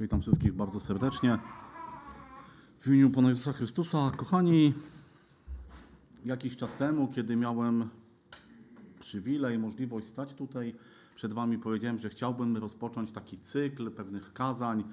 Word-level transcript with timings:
Witam 0.00 0.20
wszystkich 0.20 0.54
bardzo 0.54 0.80
serdecznie. 0.80 1.38
W 2.80 2.86
imieniu 2.86 3.10
Pana 3.10 3.28
Jezusa 3.28 3.52
Chrystusa, 3.52 4.10
kochani, 4.16 4.72
jakiś 6.24 6.56
czas 6.56 6.76
temu, 6.76 7.08
kiedy 7.08 7.36
miałem 7.36 7.88
przywilej, 9.00 9.58
możliwość 9.58 10.06
stać 10.06 10.34
tutaj 10.34 10.74
przed 11.14 11.32
Wami, 11.32 11.58
powiedziałem, 11.58 11.98
że 11.98 12.08
chciałbym 12.08 12.56
rozpocząć 12.56 13.10
taki 13.10 13.38
cykl 13.38 13.90
pewnych 13.90 14.32
kazań, 14.32 14.84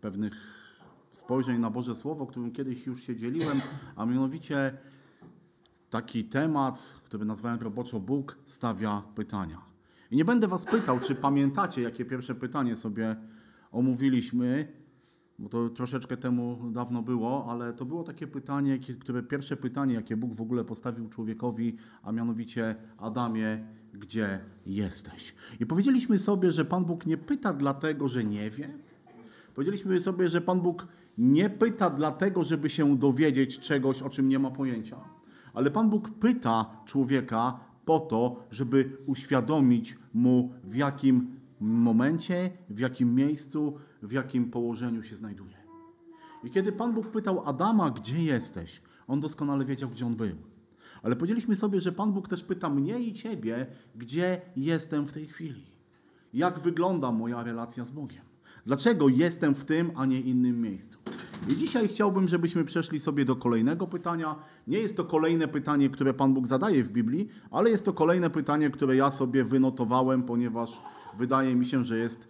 pewnych 0.00 0.34
spojrzeń 1.12 1.58
na 1.58 1.70
Boże 1.70 1.94
Słowo, 1.94 2.26
którym 2.26 2.52
kiedyś 2.52 2.86
już 2.86 3.02
się 3.02 3.16
dzieliłem, 3.16 3.60
a 3.96 4.06
mianowicie 4.06 4.78
taki 5.90 6.24
temat, 6.24 6.78
który 7.04 7.24
nazwałem 7.24 7.60
roboczo 7.60 8.00
Bóg 8.00 8.38
stawia 8.44 9.02
pytania. 9.14 9.60
I 10.10 10.16
nie 10.16 10.24
będę 10.24 10.48
Was 10.48 10.64
pytał, 10.64 11.00
czy 11.00 11.14
pamiętacie, 11.14 11.82
jakie 11.82 12.04
pierwsze 12.04 12.34
pytanie 12.34 12.76
sobie 12.76 13.16
omówiliśmy, 13.70 14.68
bo 15.38 15.48
to 15.48 15.68
troszeczkę 15.68 16.16
temu 16.16 16.70
dawno 16.72 17.02
było, 17.02 17.46
ale 17.50 17.72
to 17.72 17.84
było 17.84 18.04
takie 18.04 18.26
pytanie, 18.26 18.78
które 19.00 19.22
pierwsze 19.22 19.56
pytanie, 19.56 19.94
jakie 19.94 20.16
Bóg 20.16 20.34
w 20.34 20.40
ogóle 20.40 20.64
postawił 20.64 21.08
człowiekowi, 21.08 21.76
a 22.02 22.12
mianowicie 22.12 22.76
Adamie, 22.98 23.66
gdzie 23.94 24.40
jesteś? 24.66 25.34
I 25.60 25.66
powiedzieliśmy 25.66 26.18
sobie, 26.18 26.52
że 26.52 26.64
Pan 26.64 26.84
Bóg 26.84 27.06
nie 27.06 27.16
pyta 27.16 27.52
dlatego, 27.52 28.08
że 28.08 28.24
nie 28.24 28.50
wie. 28.50 28.78
Powiedzieliśmy 29.54 30.00
sobie, 30.00 30.28
że 30.28 30.40
Pan 30.40 30.60
Bóg 30.60 30.88
nie 31.18 31.50
pyta 31.50 31.90
dlatego, 31.90 32.44
żeby 32.44 32.70
się 32.70 32.98
dowiedzieć 32.98 33.58
czegoś, 33.58 34.02
o 34.02 34.10
czym 34.10 34.28
nie 34.28 34.38
ma 34.38 34.50
pojęcia. 34.50 34.96
Ale 35.54 35.70
Pan 35.70 35.90
Bóg 35.90 36.10
pyta 36.10 36.82
człowieka 36.86 37.60
po 37.84 38.00
to, 38.00 38.46
żeby 38.50 38.96
uświadomić 39.06 39.96
mu, 40.14 40.52
w 40.64 40.76
jakim 40.76 41.37
momencie, 41.60 42.50
w 42.70 42.78
jakim 42.78 43.14
miejscu, 43.14 43.74
w 44.02 44.12
jakim 44.12 44.50
położeniu 44.50 45.02
się 45.02 45.16
znajduje. 45.16 45.56
I 46.44 46.50
kiedy 46.50 46.72
Pan 46.72 46.94
Bóg 46.94 47.06
pytał 47.06 47.48
Adama, 47.48 47.90
gdzie 47.90 48.24
jesteś, 48.24 48.82
on 49.06 49.20
doskonale 49.20 49.64
wiedział, 49.64 49.88
gdzie 49.88 50.06
on 50.06 50.16
był. 50.16 50.36
Ale 51.02 51.16
powiedzieliśmy 51.16 51.56
sobie, 51.56 51.80
że 51.80 51.92
Pan 51.92 52.12
Bóg 52.12 52.28
też 52.28 52.44
pyta 52.44 52.68
mnie 52.68 53.00
i 53.00 53.12
ciebie, 53.12 53.66
gdzie 53.96 54.40
jestem 54.56 55.06
w 55.06 55.12
tej 55.12 55.26
chwili. 55.26 55.66
Jak 56.34 56.58
wygląda 56.58 57.12
moja 57.12 57.42
relacja 57.42 57.84
z 57.84 57.90
Bogiem? 57.90 58.22
Dlaczego 58.66 59.08
jestem 59.08 59.54
w 59.54 59.64
tym, 59.64 59.90
a 59.94 60.06
nie 60.06 60.20
innym 60.20 60.60
miejscu? 60.60 60.98
I 61.48 61.56
dzisiaj 61.56 61.88
chciałbym, 61.88 62.28
żebyśmy 62.28 62.64
przeszli 62.64 63.00
sobie 63.00 63.24
do 63.24 63.36
kolejnego 63.36 63.86
pytania. 63.86 64.36
Nie 64.66 64.78
jest 64.78 64.96
to 64.96 65.04
kolejne 65.04 65.48
pytanie, 65.48 65.90
które 65.90 66.14
Pan 66.14 66.34
Bóg 66.34 66.46
zadaje 66.46 66.84
w 66.84 66.92
Biblii, 66.92 67.28
ale 67.50 67.70
jest 67.70 67.84
to 67.84 67.92
kolejne 67.92 68.30
pytanie, 68.30 68.70
które 68.70 68.96
ja 68.96 69.10
sobie 69.10 69.44
wynotowałem, 69.44 70.22
ponieważ 70.22 70.82
wydaje 71.18 71.54
mi 71.54 71.66
się, 71.66 71.84
że 71.84 71.98
jest 71.98 72.28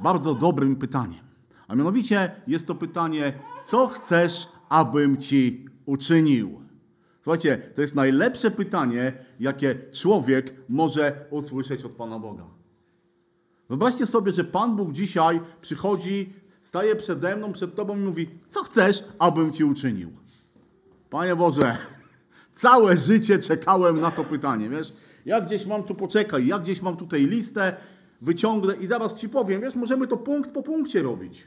bardzo 0.00 0.34
dobrym 0.34 0.76
pytaniem. 0.76 1.24
A 1.68 1.74
mianowicie 1.74 2.30
jest 2.46 2.66
to 2.66 2.74
pytanie, 2.74 3.32
co 3.66 3.86
chcesz, 3.86 4.48
abym 4.68 5.16
ci 5.16 5.68
uczynił? 5.86 6.60
Słuchajcie, 7.22 7.58
to 7.74 7.80
jest 7.80 7.94
najlepsze 7.94 8.50
pytanie, 8.50 9.12
jakie 9.40 9.78
człowiek 9.92 10.54
może 10.68 11.26
usłyszeć 11.30 11.84
od 11.84 11.92
Pana 11.92 12.18
Boga. 12.18 12.44
Wyobraźcie 13.68 14.06
sobie, 14.06 14.32
że 14.32 14.44
Pan 14.44 14.76
Bóg 14.76 14.92
dzisiaj 14.92 15.40
przychodzi, 15.60 16.32
staje 16.62 16.96
przede 16.96 17.36
mną, 17.36 17.52
przed 17.52 17.74
Tobą 17.74 17.96
i 17.96 18.00
mówi: 18.00 18.30
Co 18.50 18.64
chcesz, 18.64 19.04
abym 19.18 19.52
Ci 19.52 19.64
uczynił? 19.64 20.10
Panie 21.10 21.36
Boże, 21.36 21.78
całe 22.54 22.96
życie 22.96 23.38
czekałem 23.38 24.00
na 24.00 24.10
to 24.10 24.24
pytanie, 24.24 24.68
wiesz? 24.68 24.92
Ja 25.24 25.40
gdzieś 25.40 25.66
mam 25.66 25.82
tu, 25.82 25.94
poczekaj, 25.94 26.46
ja 26.46 26.58
gdzieś 26.58 26.82
mam 26.82 26.96
tutaj 26.96 27.26
listę, 27.26 27.76
wyciągnę 28.24 28.76
i 28.76 28.86
zaraz 28.86 29.16
Ci 29.16 29.28
powiem, 29.28 29.60
wiesz, 29.60 29.74
możemy 29.74 30.06
to 30.06 30.16
punkt 30.16 30.50
po 30.50 30.62
punkcie 30.62 31.02
robić. 31.02 31.46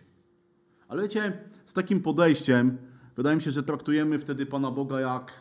Ale 0.88 1.02
wiecie, 1.02 1.38
z 1.66 1.74
takim 1.74 2.02
podejściem, 2.02 2.78
wydaje 3.16 3.36
mi 3.36 3.42
się, 3.42 3.52
że 3.52 3.64
traktujemy 3.64 4.20
wtedy 4.20 4.46
Pana 4.46 4.72
Boga 4.72 5.00
jak, 5.00 5.32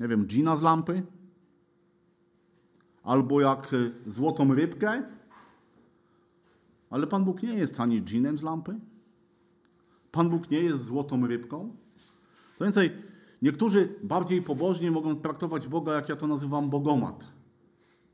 nie 0.00 0.08
wiem, 0.08 0.26
dżina 0.26 0.56
z 0.56 0.62
lampy, 0.62 1.02
albo 3.02 3.40
jak 3.40 3.72
y, 3.72 3.92
złotą 4.06 4.54
rybkę, 4.54 5.02
ale 6.90 7.06
Pan 7.06 7.24
Bóg 7.24 7.42
nie 7.42 7.54
jest 7.54 7.80
ani 7.80 8.02
dżinem 8.02 8.38
z 8.38 8.42
lampy. 8.42 8.74
Pan 10.10 10.30
Bóg 10.30 10.50
nie 10.50 10.60
jest 10.60 10.84
złotą 10.84 11.26
rybką. 11.26 11.76
Co 12.58 12.64
więcej, 12.64 12.92
niektórzy 13.42 13.94
bardziej 14.02 14.42
pobożnie 14.42 14.90
mogą 14.90 15.16
traktować 15.16 15.68
Boga, 15.68 15.92
jak 15.92 16.08
ja 16.08 16.16
to 16.16 16.26
nazywam, 16.26 16.70
bogomat. 16.70 17.24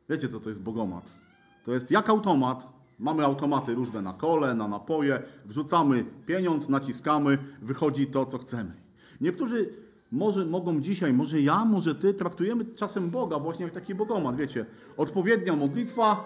Wiecie, 0.09 0.29
co 0.29 0.41
to 0.41 0.49
jest 0.49 0.63
bogomat? 0.63 1.28
To 1.69 1.75
jest 1.75 1.91
jak 1.91 2.11
automat. 2.11 2.67
Mamy 2.99 3.25
automaty 3.25 3.75
różne 3.75 4.03
na 4.03 4.13
kole, 4.13 4.55
na 4.55 4.69
napoje. 4.69 5.23
Wrzucamy 5.45 6.05
pieniądz, 6.27 6.69
naciskamy, 6.69 7.39
wychodzi 7.63 8.07
to, 8.07 8.27
co 8.27 8.39
chcemy. 8.39 8.73
Niektórzy 9.21 9.75
może 10.13 10.47
mogą 10.47 10.81
dzisiaj, 10.81 11.13
może 11.13 11.41
ja, 11.41 11.65
może 11.65 11.95
ty, 11.95 12.15
traktujemy 12.15 12.65
czasem 12.65 13.11
Boga 13.11 13.39
właśnie 13.39 13.65
jak 13.65 13.75
taki 13.75 13.95
bogomat. 13.95 14.37
Wiecie, 14.37 14.67
odpowiednia 14.97 15.57
modlitwa, 15.57 16.25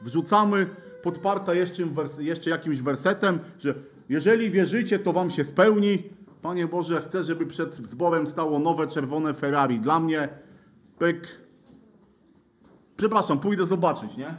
wrzucamy, 0.00 0.66
podparta 1.02 1.54
jeszcze, 1.54 1.82
jeszcze 2.18 2.50
jakimś 2.50 2.80
wersetem, 2.80 3.38
że 3.58 3.74
jeżeli 4.08 4.50
wierzycie, 4.50 4.98
to 4.98 5.12
wam 5.12 5.30
się 5.30 5.44
spełni. 5.44 6.02
Panie 6.42 6.66
Boże, 6.66 7.00
chcę, 7.00 7.24
żeby 7.24 7.46
przed 7.46 7.74
zborem 7.74 8.26
stało 8.26 8.58
nowe 8.58 8.86
czerwone 8.86 9.34
Ferrari. 9.34 9.80
Dla 9.80 10.00
mnie, 10.00 10.28
pyk. 10.98 11.41
Przepraszam, 13.02 13.38
pójdę 13.38 13.66
zobaczyć, 13.66 14.16
nie? 14.16 14.34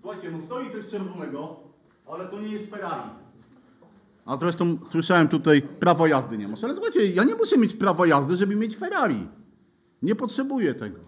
Słuchajcie, 0.00 0.30
no 0.30 0.40
stoi 0.40 0.72
coś 0.72 0.86
czerwonego, 0.86 1.56
ale 2.06 2.24
to 2.24 2.40
nie 2.40 2.48
jest 2.48 2.70
Ferrari. 2.70 3.10
A 4.24 4.36
zresztą 4.36 4.78
słyszałem 4.86 5.28
tutaj, 5.28 5.62
prawo 5.62 6.06
jazdy 6.06 6.38
nie 6.38 6.48
masz. 6.48 6.64
Ale 6.64 6.74
słuchajcie, 6.74 7.10
ja 7.10 7.24
nie 7.24 7.34
muszę 7.34 7.58
mieć 7.58 7.74
prawa 7.74 8.06
jazdy, 8.06 8.36
żeby 8.36 8.56
mieć 8.56 8.76
Ferrari. 8.76 9.28
Nie 10.02 10.14
potrzebuję 10.14 10.74
tego. 10.74 11.00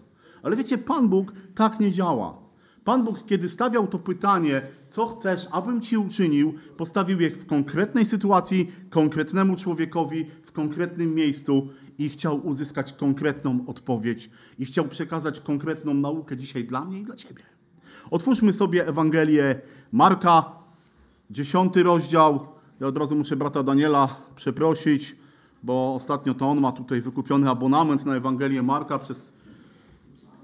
Ale 0.43 0.57
wiecie, 0.57 0.79
Pan 0.79 1.09
Bóg 1.09 1.33
tak 1.55 1.81
nie 1.81 1.93
działa. 1.93 2.48
Pan 2.89 3.05
Bóg, 3.05 3.27
kiedy 3.27 3.49
stawiał 3.49 3.87
to 3.87 3.99
pytanie, 3.99 4.63
co 4.91 5.07
chcesz, 5.07 5.49
abym 5.51 5.81
ci 5.81 5.97
uczynił, 5.97 6.55
postawił 6.77 7.21
je 7.21 7.31
w 7.31 7.47
konkretnej 7.47 8.05
sytuacji, 8.05 8.73
konkretnemu 8.91 9.57
człowiekowi, 9.57 10.25
w 10.45 10.53
konkretnym 10.53 11.15
miejscu 11.15 11.69
i 11.99 12.09
chciał 12.09 12.47
uzyskać 12.47 12.93
konkretną 12.93 13.65
odpowiedź 13.67 14.31
i 14.59 14.65
chciał 14.65 14.85
przekazać 14.85 15.41
konkretną 15.41 15.95
naukę 15.95 16.37
dzisiaj 16.37 16.65
dla 16.65 16.85
mnie 16.85 17.01
i 17.01 17.05
dla 17.05 17.17
ciebie. 17.17 17.43
Otwórzmy 18.11 18.53
sobie 18.53 18.87
Ewangelię 18.87 19.61
Marka, 19.93 20.45
dziesiąty 21.31 21.83
rozdział. 21.83 22.47
Ja 22.81 22.87
od 22.87 22.99
razu 22.99 23.17
muszę 23.17 23.37
brata 23.37 23.63
Daniela 23.63 24.09
przeprosić, 24.37 25.17
bo 25.63 25.95
ostatnio 25.95 26.35
to 26.35 26.47
on 26.47 26.61
ma 26.61 26.73
tutaj 26.73 27.01
wykupiony 27.01 27.51
abonament 27.51 28.07
na 28.07 28.17
Ewangelię 28.17 28.63
Marka 28.63 28.99
przez 28.99 29.38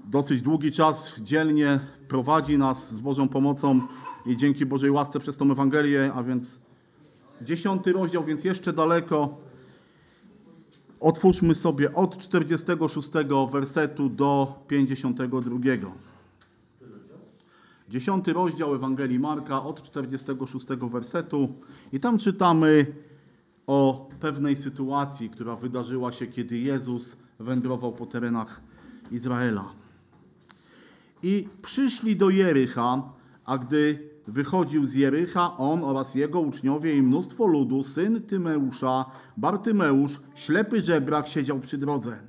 dosyć 0.09 0.41
długi 0.41 0.71
czas 0.71 1.13
dzielnie 1.19 1.79
prowadzi 2.07 2.57
nas 2.57 2.93
z 2.93 2.99
Bożą 2.99 3.29
pomocą 3.29 3.81
i 4.25 4.37
dzięki 4.37 4.65
Bożej 4.65 4.91
łasce 4.91 5.19
przez 5.19 5.37
tą 5.37 5.51
Ewangelię, 5.51 6.11
a 6.15 6.23
więc 6.23 6.59
dziesiąty 7.41 7.93
rozdział, 7.93 8.23
więc 8.23 8.43
jeszcze 8.43 8.73
daleko. 8.73 9.37
Otwórzmy 10.99 11.55
sobie 11.55 11.93
od 11.93 12.17
46 12.17 13.09
wersetu 13.51 14.09
do 14.09 14.63
52. 14.67 15.59
Dziesiąty 17.89 18.33
rozdział 18.33 18.75
Ewangelii 18.75 19.19
Marka 19.19 19.63
od 19.63 19.83
46 19.83 20.65
wersetu 20.91 21.53
i 21.93 21.99
tam 21.99 22.17
czytamy 22.17 22.85
o 23.67 24.09
pewnej 24.19 24.55
sytuacji, 24.55 25.29
która 25.29 25.55
wydarzyła 25.55 26.11
się, 26.11 26.27
kiedy 26.27 26.57
Jezus 26.57 27.17
wędrował 27.39 27.91
po 27.91 28.05
terenach 28.05 28.61
Izraela. 29.11 29.84
I 31.27 31.47
przyszli 31.61 32.15
do 32.15 32.29
Jericha, 32.29 33.03
a 33.45 33.57
gdy 33.57 34.09
wychodził 34.27 34.85
z 34.85 34.93
Jericha, 34.93 35.57
on 35.57 35.83
oraz 35.83 36.15
jego 36.15 36.39
uczniowie 36.39 36.97
i 36.97 37.01
mnóstwo 37.01 37.47
ludu, 37.47 37.83
syn 37.83 38.21
Tymeusza, 38.21 39.05
Bartymeusz, 39.37 40.19
ślepy 40.35 40.81
żebrak, 40.81 41.27
siedział 41.27 41.59
przy 41.59 41.77
drodze. 41.77 42.19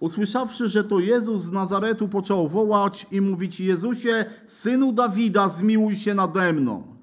Usłyszawszy, 0.00 0.68
że 0.68 0.84
to 0.84 1.00
Jezus 1.00 1.42
z 1.42 1.52
Nazaretu, 1.52 2.08
począł 2.08 2.48
wołać 2.48 3.06
i 3.10 3.20
mówić: 3.20 3.60
Jezusie, 3.60 4.24
synu 4.46 4.92
Dawida, 4.92 5.48
zmiłuj 5.48 5.96
się 5.96 6.14
nade 6.14 6.52
mną. 6.52 6.96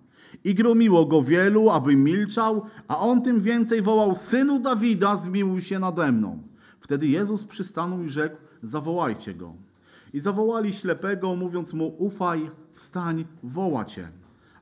I 0.43 0.55
gromiło 0.55 1.05
go 1.05 1.23
wielu, 1.23 1.69
aby 1.69 1.95
milczał, 1.95 2.65
a 2.87 2.99
on 2.99 3.21
tym 3.21 3.39
więcej 3.39 3.81
wołał: 3.81 4.15
Synu 4.15 4.59
Dawida, 4.59 5.17
zmiłuj 5.17 5.61
się 5.61 5.79
nade 5.79 6.11
mną. 6.11 6.43
Wtedy 6.79 7.07
Jezus 7.07 7.43
przystanął 7.43 8.03
i 8.03 8.09
rzekł: 8.09 8.37
Zawołajcie 8.63 9.33
go. 9.33 9.68
I 10.13 10.19
zawołali 10.19 10.73
ślepego, 10.73 11.35
mówiąc 11.35 11.73
mu: 11.73 11.95
Ufaj, 11.97 12.51
wstań, 12.71 13.25
woła 13.43 13.85
cię. 13.85 14.09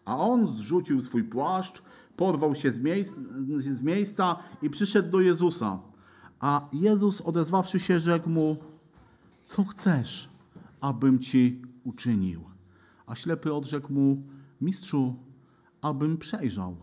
A 0.06 0.18
on 0.18 0.48
zrzucił 0.48 1.02
swój 1.02 1.24
płaszcz, 1.24 1.82
porwał 2.16 2.56
się 2.56 2.72
z, 2.72 2.80
miejsc, 2.80 3.16
z 3.74 3.82
miejsca 3.82 4.36
i 4.62 4.70
przyszedł 4.70 5.10
do 5.10 5.20
Jezusa. 5.20 5.80
A 6.40 6.70
Jezus 6.74 7.22
odezwawszy 7.22 7.80
się, 7.80 8.00
rzekł 8.00 8.30
mu, 8.30 8.58
co 9.46 9.64
chcesz, 9.64 10.30
abym 10.82 11.20
ci 11.20 11.62
uczynił? 11.84 12.44
A 13.06 13.16
ślepy 13.16 13.54
odrzekł 13.54 13.94
mu, 13.94 14.24
mistrzu, 14.62 15.16
abym 15.82 16.18
przejrzał. 16.18 16.76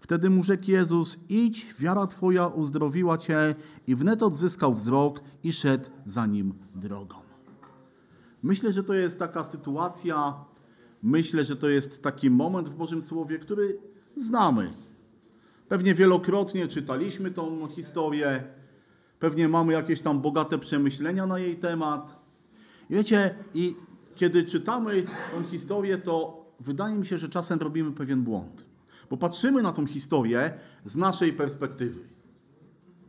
Wtedy 0.00 0.30
mu 0.30 0.42
rzekł 0.42 0.70
Jezus, 0.70 1.18
idź, 1.28 1.74
wiara 1.78 2.06
twoja 2.06 2.46
uzdrowiła 2.46 3.18
cię 3.18 3.54
i 3.86 3.94
wnet 3.94 4.22
odzyskał 4.22 4.74
wzrok 4.74 5.20
i 5.42 5.52
szedł 5.52 5.90
za 6.06 6.26
nim 6.26 6.54
drogą. 6.74 7.29
Myślę, 8.42 8.72
że 8.72 8.84
to 8.84 8.94
jest 8.94 9.18
taka 9.18 9.44
sytuacja, 9.44 10.44
myślę, 11.02 11.44
że 11.44 11.56
to 11.56 11.68
jest 11.68 12.02
taki 12.02 12.30
moment 12.30 12.68
w 12.68 12.74
Bożym 12.74 13.02
Słowie, 13.02 13.38
który 13.38 13.78
znamy. 14.16 14.72
Pewnie 15.68 15.94
wielokrotnie 15.94 16.68
czytaliśmy 16.68 17.30
tą 17.30 17.68
historię, 17.68 18.44
pewnie 19.18 19.48
mamy 19.48 19.72
jakieś 19.72 20.00
tam 20.00 20.20
bogate 20.20 20.58
przemyślenia 20.58 21.26
na 21.26 21.38
jej 21.38 21.56
temat. 21.56 22.20
Wiecie, 22.90 23.34
i 23.54 23.76
kiedy 24.14 24.44
czytamy 24.44 25.04
tą 25.32 25.42
historię, 25.44 25.98
to 25.98 26.44
wydaje 26.60 26.96
mi 26.96 27.06
się, 27.06 27.18
że 27.18 27.28
czasem 27.28 27.58
robimy 27.58 27.92
pewien 27.92 28.22
błąd. 28.22 28.64
Bo 29.10 29.16
patrzymy 29.16 29.62
na 29.62 29.72
tą 29.72 29.86
historię 29.86 30.52
z 30.84 30.96
naszej 30.96 31.32
perspektywy. 31.32 32.00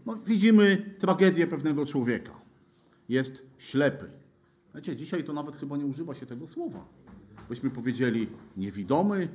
No, 0.06 0.16
widzimy 0.16 0.96
tragedię 1.00 1.48
pewnego 1.48 1.86
człowieka. 1.86 2.32
Jest 3.10 3.46
ślepy. 3.58 4.21
Wiecie, 4.76 4.96
dzisiaj 4.96 5.24
to 5.24 5.34
nawet 5.34 5.58
chyba 5.58 5.78
nie 5.78 5.86
używa 5.86 6.16
się 6.16 6.26
tego 6.26 6.48
słowa. 6.48 6.86
Byśmy 7.50 7.70
powiedzieli 7.70 8.28
niewidomy, 8.58 9.28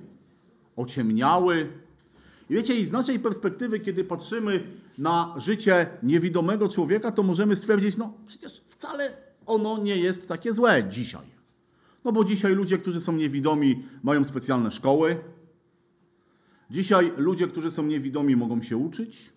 ociemniały. 0.77 1.69
I 2.50 2.55
wiecie, 2.55 2.75
i 2.75 2.85
z 2.85 2.93
naszej 2.93 3.19
perspektywy, 3.19 3.81
kiedy 3.81 4.05
patrzymy 4.05 4.62
na 4.99 5.35
życie 5.37 5.87
niewidomego 6.03 6.69
człowieka, 6.69 7.12
to 7.12 7.23
możemy 7.23 7.56
stwierdzić, 7.56 7.97
no 7.97 8.12
przecież 8.27 8.65
wcale 8.69 9.11
ono 9.47 9.79
nie 9.79 9.97
jest 9.97 10.29
takie 10.29 10.53
złe 10.53 10.85
dzisiaj. 10.88 11.27
No 12.05 12.12
bo 12.12 12.25
dzisiaj 12.25 12.55
ludzie, 12.55 12.79
którzy 12.79 13.00
są 13.00 13.12
niewidomi, 13.12 13.85
mają 14.03 14.25
specjalne 14.25 14.71
szkoły. 14.71 15.17
Dzisiaj 16.71 17.12
ludzie, 17.17 17.47
którzy 17.47 17.71
są 17.71 17.82
niewidomi, 17.82 18.37
mogą 18.37 18.62
się 18.62 18.77
uczyć, 18.77 19.32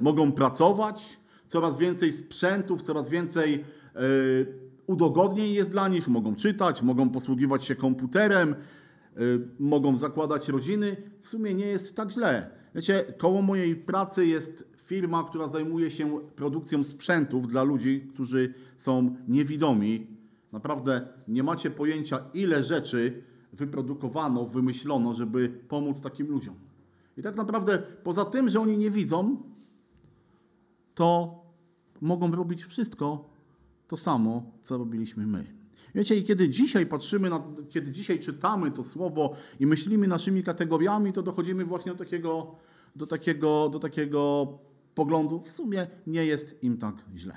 mogą 0.00 0.32
pracować. 0.32 1.18
Coraz 1.46 1.78
więcej 1.78 2.12
sprzętów, 2.12 2.82
coraz 2.82 3.08
więcej 3.08 3.64
yy, 3.94 4.67
udogodnień 4.88 5.52
jest 5.52 5.70
dla 5.70 5.88
nich. 5.88 6.08
Mogą 6.08 6.34
czytać, 6.34 6.82
mogą 6.82 7.10
posługiwać 7.10 7.64
się 7.64 7.74
komputerem, 7.74 8.54
yy, 9.16 9.48
mogą 9.58 9.96
zakładać 9.96 10.48
rodziny. 10.48 10.96
W 11.20 11.28
sumie 11.28 11.54
nie 11.54 11.66
jest 11.66 11.96
tak 11.96 12.10
źle. 12.10 12.50
Wiecie, 12.74 13.14
koło 13.18 13.42
mojej 13.42 13.76
pracy 13.76 14.26
jest 14.26 14.68
firma, 14.76 15.24
która 15.24 15.48
zajmuje 15.48 15.90
się 15.90 16.20
produkcją 16.36 16.84
sprzętów 16.84 17.48
dla 17.48 17.62
ludzi, 17.62 18.08
którzy 18.14 18.54
są 18.76 19.16
niewidomi. 19.28 20.06
Naprawdę 20.52 21.08
nie 21.28 21.42
macie 21.42 21.70
pojęcia, 21.70 22.18
ile 22.34 22.62
rzeczy 22.62 23.22
wyprodukowano, 23.52 24.46
wymyślono, 24.46 25.14
żeby 25.14 25.48
pomóc 25.68 26.00
takim 26.00 26.26
ludziom. 26.26 26.54
I 27.16 27.22
tak 27.22 27.36
naprawdę, 27.36 27.82
poza 28.02 28.24
tym, 28.24 28.48
że 28.48 28.60
oni 28.60 28.78
nie 28.78 28.90
widzą, 28.90 29.42
to 30.94 31.38
mogą 32.00 32.30
robić 32.30 32.64
wszystko 32.64 33.27
to 33.88 33.96
samo, 33.96 34.52
co 34.62 34.78
robiliśmy 34.78 35.26
my. 35.26 35.44
Wiecie, 35.94 36.16
i 36.16 36.24
kiedy 36.24 36.48
dzisiaj 36.48 36.86
patrzymy, 36.86 37.30
na, 37.30 37.42
kiedy 37.68 37.92
dzisiaj 37.92 38.20
czytamy 38.20 38.70
to 38.70 38.82
słowo 38.82 39.34
i 39.60 39.66
myślimy 39.66 40.08
naszymi 40.08 40.42
kategoriami, 40.42 41.12
to 41.12 41.22
dochodzimy 41.22 41.64
właśnie 41.64 41.92
do 41.92 41.98
takiego, 41.98 42.54
do 42.96 43.06
takiego, 43.06 43.68
do 43.72 43.78
takiego 43.78 44.48
poglądu, 44.94 45.40
w 45.40 45.50
sumie 45.50 45.86
nie 46.06 46.26
jest 46.26 46.62
im 46.62 46.78
tak 46.78 46.94
źle. 47.16 47.34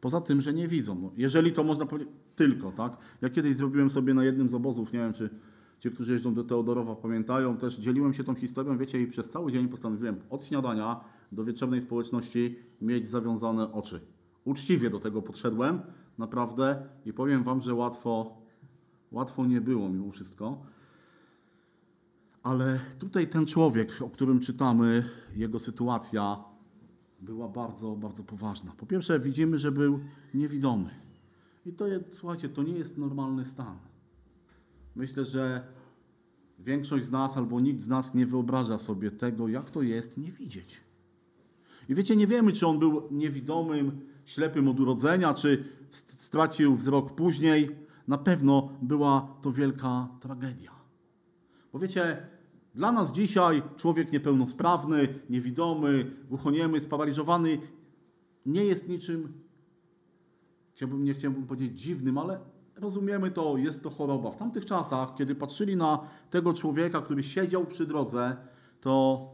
Poza 0.00 0.20
tym, 0.20 0.40
że 0.40 0.52
nie 0.52 0.68
widzą. 0.68 1.10
Jeżeli 1.16 1.52
to 1.52 1.64
można 1.64 1.86
powiedzieć, 1.86 2.14
tylko, 2.36 2.72
tak? 2.72 2.96
Ja 3.22 3.30
kiedyś 3.30 3.56
zrobiłem 3.56 3.90
sobie 3.90 4.14
na 4.14 4.24
jednym 4.24 4.48
z 4.48 4.54
obozów, 4.54 4.92
nie 4.92 4.98
wiem, 4.98 5.12
czy 5.12 5.30
ci, 5.80 5.90
którzy 5.90 6.12
jeżdżą 6.12 6.34
do 6.34 6.44
Teodorowa 6.44 6.96
pamiętają, 6.96 7.56
też 7.56 7.76
dzieliłem 7.76 8.12
się 8.12 8.24
tą 8.24 8.34
historią, 8.34 8.78
wiecie, 8.78 9.00
i 9.00 9.06
przez 9.06 9.30
cały 9.30 9.52
dzień 9.52 9.68
postanowiłem 9.68 10.16
od 10.30 10.44
śniadania 10.44 11.00
do 11.32 11.44
wieczornej 11.44 11.80
społeczności 11.80 12.56
mieć 12.80 13.06
zawiązane 13.06 13.72
oczy. 13.72 14.00
Uczciwie 14.44 14.90
do 14.90 15.00
tego 15.00 15.22
podszedłem, 15.22 15.80
naprawdę, 16.18 16.88
i 17.06 17.12
powiem 17.12 17.44
wam, 17.44 17.60
że 17.60 17.74
łatwo, 17.74 18.36
łatwo 19.12 19.46
nie 19.46 19.60
było 19.60 19.88
mimo 19.88 20.12
wszystko. 20.12 20.62
Ale 22.42 22.80
tutaj 22.98 23.28
ten 23.28 23.46
człowiek, 23.46 24.02
o 24.02 24.10
którym 24.10 24.40
czytamy, 24.40 25.04
jego 25.36 25.58
sytuacja 25.58 26.44
była 27.20 27.48
bardzo, 27.48 27.96
bardzo 27.96 28.24
poważna. 28.24 28.72
Po 28.76 28.86
pierwsze, 28.86 29.20
widzimy, 29.20 29.58
że 29.58 29.72
był 29.72 30.00
niewidomy. 30.34 30.90
I 31.66 31.72
to 31.72 31.86
jest, 31.86 32.04
słuchajcie, 32.14 32.48
to 32.48 32.62
nie 32.62 32.72
jest 32.72 32.98
normalny 32.98 33.44
stan. 33.44 33.78
Myślę, 34.96 35.24
że 35.24 35.66
większość 36.58 37.04
z 37.04 37.10
nas 37.10 37.36
albo 37.36 37.60
nikt 37.60 37.82
z 37.82 37.88
nas 37.88 38.14
nie 38.14 38.26
wyobraża 38.26 38.78
sobie 38.78 39.10
tego, 39.10 39.48
jak 39.48 39.70
to 39.70 39.82
jest 39.82 40.18
nie 40.18 40.32
widzieć. 40.32 40.80
I 41.88 41.94
wiecie, 41.94 42.16
nie 42.16 42.26
wiemy, 42.26 42.52
czy 42.52 42.66
on 42.66 42.78
był 42.78 43.08
niewidomym, 43.10 44.00
ślepym 44.24 44.68
od 44.68 44.80
urodzenia, 44.80 45.34
czy 45.34 45.64
stracił 46.16 46.76
wzrok 46.76 47.14
później. 47.14 47.76
Na 48.08 48.18
pewno 48.18 48.68
była 48.82 49.36
to 49.42 49.52
wielka 49.52 50.08
tragedia. 50.20 50.70
Bo 51.72 51.78
wiecie, 51.78 52.26
dla 52.74 52.92
nas 52.92 53.12
dzisiaj 53.12 53.62
człowiek 53.76 54.12
niepełnosprawny, 54.12 55.08
niewidomy, 55.30 56.10
głuchoniemy, 56.28 56.80
sparaliżowany 56.80 57.58
nie 58.46 58.64
jest 58.64 58.88
niczym, 58.88 59.32
chciałbym, 60.72 61.04
nie 61.04 61.14
chciałbym 61.14 61.46
powiedzieć 61.46 61.80
dziwnym, 61.80 62.18
ale 62.18 62.40
rozumiemy 62.76 63.30
to, 63.30 63.56
jest 63.56 63.82
to 63.82 63.90
choroba. 63.90 64.30
W 64.30 64.36
tamtych 64.36 64.64
czasach, 64.64 65.14
kiedy 65.14 65.34
patrzyli 65.34 65.76
na 65.76 65.98
tego 66.30 66.52
człowieka, 66.52 67.00
który 67.00 67.22
siedział 67.22 67.66
przy 67.66 67.86
drodze, 67.86 68.36
to 68.80 69.24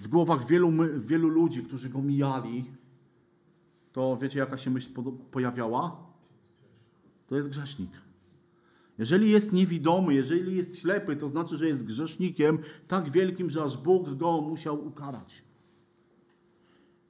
w 0.00 0.08
głowach 0.08 0.46
wielu, 0.46 0.72
wielu 0.96 1.28
ludzi, 1.28 1.62
którzy 1.62 1.88
go 1.88 2.02
mijali, 2.02 2.64
to 3.92 4.16
wiecie, 4.16 4.38
jaka 4.38 4.58
się 4.58 4.70
myśl 4.70 4.90
pojawiała? 5.30 6.06
To 7.26 7.36
jest 7.36 7.48
grzesznik. 7.48 7.90
Jeżeli 8.98 9.30
jest 9.30 9.52
niewidomy, 9.52 10.14
jeżeli 10.14 10.56
jest 10.56 10.78
ślepy, 10.78 11.16
to 11.16 11.28
znaczy, 11.28 11.56
że 11.56 11.66
jest 11.66 11.84
grzesznikiem 11.84 12.58
tak 12.88 13.10
wielkim, 13.10 13.50
że 13.50 13.62
aż 13.62 13.76
Bóg 13.76 14.14
go 14.14 14.40
musiał 14.40 14.86
ukarać. 14.86 15.44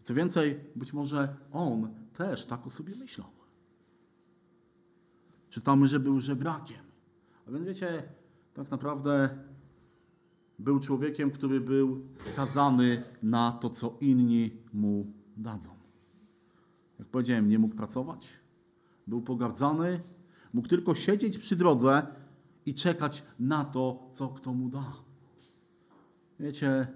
Co 0.05 0.15
więcej, 0.15 0.61
być 0.77 0.93
może 0.93 1.37
on 1.53 1.95
też 2.15 2.47
tak 2.47 2.67
o 2.67 2.71
sobie 2.71 2.97
myślał. 2.97 3.29
Czytamy, 5.51 5.87
że 5.87 6.01
był 6.01 6.21
żebrakiem. 6.21 6.83
A 7.49 7.51
więc 7.51 7.67
wiecie, 7.67 8.03
tak 8.55 8.71
naprawdę 8.71 9.39
był 10.59 10.81
człowiekiem, 10.81 11.31
który 11.31 11.61
był 11.61 12.07
skazany 12.15 13.03
na 13.23 13.53
to, 13.53 13.71
co 13.71 13.97
inni 14.01 14.51
mu 14.73 15.13
dadzą. 15.37 15.82
Jak 17.03 17.09
powiedziałem, 17.09 17.49
nie 17.49 17.59
mógł 17.59 17.75
pracować, 17.75 18.29
był 19.07 19.23
pogardzany, 19.23 20.01
Mógł 20.53 20.69
tylko 20.69 20.95
siedzieć 20.95 21.39
przy 21.39 21.57
drodze 21.57 22.07
i 22.67 22.75
czekać 22.75 23.23
na 23.39 23.65
to, 23.65 24.11
co 24.13 24.29
kto 24.29 24.55
mu 24.55 24.69
da. 24.69 24.93
Wiecie, 26.41 26.87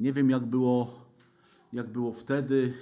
nie 0.00 0.12
wiem 0.12 0.30
jak 0.30 0.46
było, 0.46 0.94
jak 1.72 1.92
było 1.92 2.12
wtedy, 2.12 2.72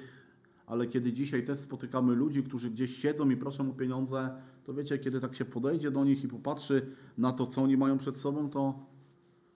ale 0.66 0.86
kiedy 0.86 1.12
dzisiaj 1.12 1.44
też 1.44 1.58
spotykamy 1.58 2.14
ludzi, 2.14 2.42
którzy 2.42 2.70
gdzieś 2.70 2.96
siedzą 2.96 3.30
i 3.30 3.36
proszą 3.36 3.70
o 3.70 3.74
pieniądze, 3.74 4.42
to 4.64 4.74
wiecie, 4.74 4.98
kiedy 4.98 5.20
tak 5.20 5.34
się 5.34 5.44
podejdzie 5.44 5.90
do 5.90 6.04
nich 6.04 6.24
i 6.24 6.28
popatrzy 6.28 6.86
na 7.18 7.32
to, 7.32 7.46
co 7.46 7.62
oni 7.62 7.76
mają 7.76 7.98
przed 7.98 8.18
sobą, 8.18 8.50
to, 8.50 8.86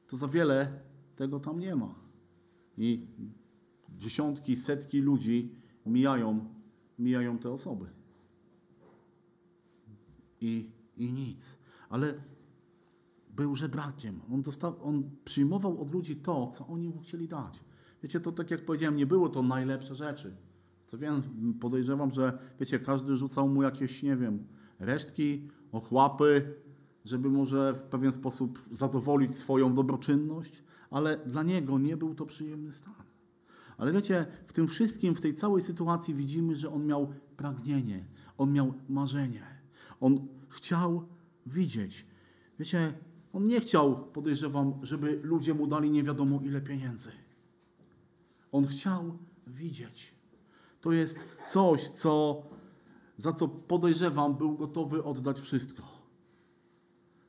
to 0.07 0.17
za 0.17 0.29
wiele 0.29 0.81
tego 1.17 1.41
tam 1.41 1.61
nie 1.61 1.77
ma. 1.77 1.95
I 2.79 3.07
dziesiątki, 3.99 4.57
setki 4.57 5.01
ludzi 5.01 5.55
mijają, 5.87 6.60
mijają 7.01 7.39
te 7.39 7.51
osoby 7.51 7.87
i, 10.41 10.71
i 10.97 11.13
nic. 11.13 11.59
Ale 11.89 12.15
był 13.37 13.55
żebrakiem. 13.55 14.21
On, 14.33 14.43
dostał, 14.43 14.77
on 14.83 15.11
przyjmował 15.25 15.83
od 15.83 15.93
ludzi 15.93 16.17
to, 16.17 16.51
co 16.55 16.67
oni 16.67 16.89
mu 16.89 17.01
chcieli 17.01 17.29
dać. 17.29 17.65
Wiecie, 18.03 18.21
to 18.21 18.33
tak 18.33 18.51
jak 18.51 18.65
powiedziałem, 18.65 18.97
nie 18.97 19.07
było 19.07 19.29
to 19.29 19.43
najlepsze 19.43 19.95
rzeczy. 19.95 20.37
Co 20.87 20.99
wiem, 20.99 21.23
podejrzewam, 21.61 22.11
że 22.11 22.39
wiecie, 22.61 22.79
każdy 22.79 23.17
rzucał 23.17 23.49
mu 23.49 23.63
jakieś, 23.63 24.03
nie 24.03 24.17
wiem, 24.17 24.47
resztki, 24.79 25.49
ochłapy, 25.73 26.55
żeby 27.05 27.31
może 27.31 27.75
w 27.75 27.83
pewien 27.83 28.13
sposób 28.13 28.63
zadowolić 28.73 29.37
swoją 29.37 29.75
dobroczynność, 29.75 30.65
ale 30.91 31.17
dla 31.27 31.43
niego 31.43 31.79
nie 31.79 31.97
był 31.97 32.15
to 32.15 32.27
przyjemny 32.27 32.73
stan. 32.73 33.10
Ale 33.81 33.93
wiecie, 33.93 34.27
w 34.47 34.53
tym 34.53 34.69
wszystkim, 34.69 35.15
w 35.15 35.21
tej 35.21 35.35
całej 35.35 35.63
sytuacji 35.63 36.15
widzimy, 36.15 36.57
że 36.57 36.73
on 36.73 36.87
miał 36.87 37.13
pragnienie, 37.37 38.05
on 38.39 38.53
miał 38.53 38.75
marzenie. 38.89 39.43
On 40.01 40.29
chciał 40.49 41.07
widzieć. 41.47 42.07
Wiecie, 42.59 42.93
On 43.33 43.45
nie 43.45 43.61
chciał, 43.61 44.05
podejrzewam, 44.05 44.75
żeby 44.83 45.21
ludzie 45.23 45.55
mu 45.55 45.67
dali 45.67 45.91
nie 45.91 46.03
wiadomo 46.03 46.41
ile 46.43 46.61
pieniędzy. 46.61 47.11
On 48.53 48.67
chciał 48.67 49.19
widzieć. 49.47 50.15
To 50.81 50.93
jest 50.93 51.27
coś, 51.49 51.89
co, 51.89 52.43
za 53.17 53.33
co 53.33 53.49
podejrzewam, 53.49 54.37
był 54.37 54.57
gotowy 54.57 55.05
oddać 55.05 55.41
wszystko. 55.41 55.83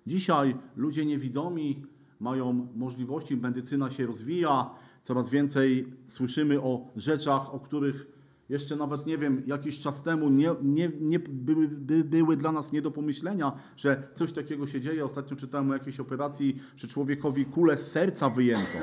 Dzisiaj 0.07 0.55
ludzie 0.75 1.05
niewidomi 1.05 1.85
mają 2.19 2.67
możliwości, 2.75 3.37
medycyna 3.37 3.91
się 3.91 4.05
rozwija, 4.05 4.69
coraz 5.03 5.29
więcej 5.29 5.93
słyszymy 6.07 6.61
o 6.61 6.87
rzeczach, 6.95 7.53
o 7.53 7.59
których 7.59 8.21
jeszcze 8.49 8.75
nawet 8.75 9.05
nie 9.05 9.17
wiem, 9.17 9.43
jakiś 9.47 9.79
czas 9.79 10.03
temu 10.03 10.29
nie, 10.29 10.55
nie, 10.61 10.91
nie 10.99 11.19
były, 11.19 11.67
by, 11.67 12.03
były 12.03 12.37
dla 12.37 12.51
nas 12.51 12.71
nie 12.71 12.81
do 12.81 12.91
pomyślenia, 12.91 13.51
że 13.77 14.07
coś 14.15 14.33
takiego 14.33 14.67
się 14.67 14.81
dzieje. 14.81 15.05
Ostatnio 15.05 15.37
czytałem 15.37 15.69
o 15.69 15.73
jakiejś 15.73 15.99
operacji, 15.99 16.59
że 16.75 16.87
człowiekowi 16.87 17.45
kulę 17.45 17.77
z 17.77 17.91
serca 17.91 18.29
wyjęto. 18.29 18.77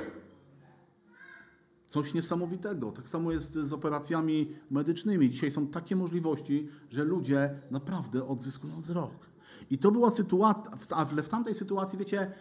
Coś 1.87 2.15
niesamowitego. 2.15 2.93
Tak 2.93 3.09
samo 3.09 3.33
jest 3.33 3.53
z 3.53 3.73
operacjami 3.73 4.49
medycznymi. 4.71 5.31
Dzisiaj 5.31 5.51
są 5.51 5.67
takie 5.67 5.97
możliwości, 5.97 6.69
że 6.91 7.05
ludzie 7.05 7.51
naprawdę 7.71 8.29
odzyskują 8.29 8.81
wzrok. 8.81 9.29
I 9.71 9.79
to 9.79 9.91
była 9.91 10.11
sytuacja, 10.11 10.73
ale 10.91 11.23
w 11.23 11.29
tamtej 11.29 11.55
sytuacji, 11.55 11.99
wiecie, 11.99 12.33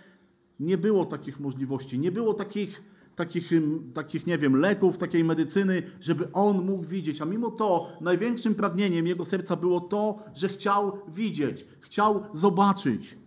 nie 0.60 0.78
było 0.78 1.06
takich 1.06 1.40
możliwości, 1.40 2.00
nie 2.00 2.12
było 2.12 2.34
takich, 2.34 2.84
takich, 3.18 3.52
takich, 3.94 4.28
nie 4.28 4.38
wiem, 4.38 4.56
leków, 4.56 4.98
takiej 4.98 5.24
medycyny, 5.24 5.84
żeby 6.02 6.32
on 6.32 6.66
mógł 6.66 6.84
widzieć. 6.84 7.22
A 7.22 7.26
mimo 7.26 7.52
to 7.52 7.98
największym 8.02 8.56
pragnieniem 8.56 9.08
jego 9.08 9.26
serca 9.26 9.56
było 9.56 9.80
to, 9.80 10.20
że 10.34 10.48
chciał 10.48 11.00
widzieć, 11.08 11.66
chciał 11.80 12.24
zobaczyć. 12.34 13.18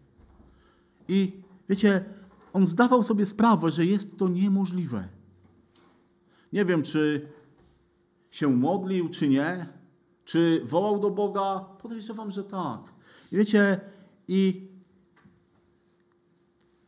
I 1.09 1.33
wiecie, 1.69 2.05
on 2.53 2.67
zdawał 2.67 3.03
sobie 3.03 3.27
sprawę, 3.27 3.71
że 3.71 3.87
jest 3.87 4.19
to 4.19 4.29
niemożliwe. 4.29 5.09
Nie 6.53 6.65
wiem, 6.65 6.83
czy 6.83 7.29
się 8.31 8.49
modlił, 8.49 9.09
czy 9.09 9.29
nie, 9.29 9.67
czy 10.25 10.63
wołał 10.65 11.01
do 11.01 11.11
Boga. 11.11 11.61
Podejrzewam, 11.83 12.31
że 12.31 12.45
tak. 12.45 12.81
I 13.33 13.37
wiecie, 13.37 13.81
i 14.29 14.70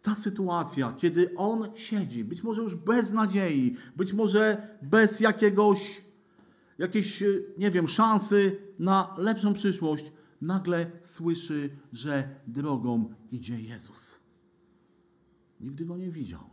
ta 0.02 0.14
sytuacja, 0.14 0.92
kiedy 0.92 1.34
on 1.36 1.68
siedzi, 1.74 2.24
być 2.24 2.42
może 2.42 2.62
już 2.62 2.74
bez 2.74 3.12
nadziei, 3.12 3.76
być 3.96 4.12
może 4.12 4.68
bez 4.82 5.20
jakiegoś, 5.20 6.04
jakiejś, 6.78 7.24
nie 7.58 7.70
wiem, 7.70 7.88
szansy 7.88 8.58
na 8.78 9.14
lepszą 9.18 9.54
przyszłość, 9.54 10.12
nagle 10.40 10.90
słyszy, 11.02 11.70
że 11.92 12.40
drogą 12.46 13.14
idzie 13.30 13.60
Jezus. 13.60 14.18
Nigdy 15.60 15.84
go 15.84 15.96
nie 15.96 16.10
widział. 16.10 16.50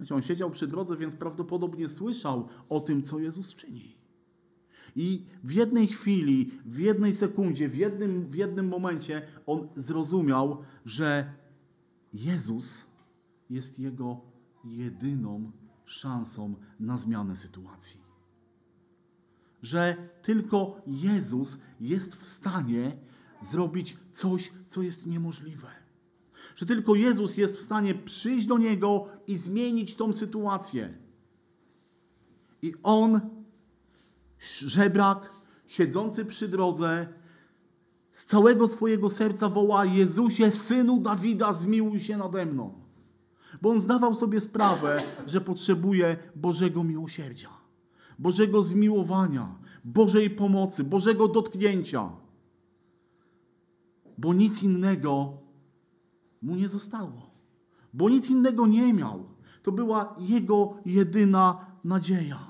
Wiecie, 0.00 0.14
on 0.14 0.22
siedział 0.22 0.50
przy 0.50 0.66
drodze, 0.66 0.96
więc 0.96 1.16
prawdopodobnie 1.16 1.88
słyszał 1.88 2.48
o 2.68 2.80
tym, 2.80 3.02
co 3.02 3.18
Jezus 3.18 3.54
czyni. 3.54 3.96
I 4.96 5.26
w 5.44 5.52
jednej 5.52 5.86
chwili, 5.86 6.50
w 6.66 6.78
jednej 6.78 7.12
sekundzie, 7.12 7.68
w 7.68 7.76
jednym, 7.76 8.30
w 8.30 8.34
jednym 8.34 8.68
momencie 8.68 9.22
on 9.46 9.68
zrozumiał, 9.76 10.62
że 10.84 11.32
Jezus 12.12 12.84
jest 13.50 13.78
jego 13.78 14.20
jedyną 14.64 15.52
szansą 15.84 16.54
na 16.80 16.96
zmianę 16.96 17.36
sytuacji. 17.36 18.00
Że 19.62 19.96
tylko 20.22 20.80
Jezus 20.86 21.58
jest 21.80 22.14
w 22.14 22.26
stanie 22.26 22.96
zrobić 23.42 23.96
coś, 24.12 24.52
co 24.68 24.82
jest 24.82 25.06
niemożliwe. 25.06 25.68
Że 26.56 26.66
tylko 26.66 26.94
Jezus 26.94 27.36
jest 27.36 27.56
w 27.56 27.62
stanie 27.62 27.94
przyjść 27.94 28.46
do 28.46 28.58
niego 28.58 29.08
i 29.26 29.36
zmienić 29.36 29.96
tą 29.96 30.12
sytuację. 30.12 30.98
I 32.62 32.74
on, 32.82 33.20
żebrak, 34.58 35.30
siedzący 35.66 36.24
przy 36.24 36.48
drodze, 36.48 37.08
z 38.16 38.26
całego 38.26 38.68
swojego 38.68 39.10
serca 39.10 39.48
woła: 39.48 39.84
Jezusie, 39.84 40.50
synu 40.50 41.00
Dawida, 41.00 41.52
zmiłuj 41.52 42.00
się 42.00 42.16
nade 42.16 42.46
mną. 42.46 42.72
Bo 43.62 43.70
on 43.70 43.80
zdawał 43.80 44.14
sobie 44.14 44.40
sprawę, 44.40 45.02
że 45.26 45.40
potrzebuje 45.40 46.16
Bożego 46.36 46.84
miłosierdzia, 46.84 47.48
Bożego 48.18 48.62
zmiłowania, 48.62 49.58
Bożej 49.84 50.30
pomocy, 50.30 50.84
Bożego 50.84 51.28
dotknięcia. 51.28 52.10
Bo 54.18 54.34
nic 54.34 54.62
innego 54.62 55.38
mu 56.42 56.54
nie 56.54 56.68
zostało. 56.68 57.30
Bo 57.94 58.08
nic 58.08 58.30
innego 58.30 58.66
nie 58.66 58.92
miał. 58.92 59.24
To 59.62 59.72
była 59.72 60.16
jego 60.18 60.74
jedyna 60.86 61.66
nadzieja. 61.84 62.40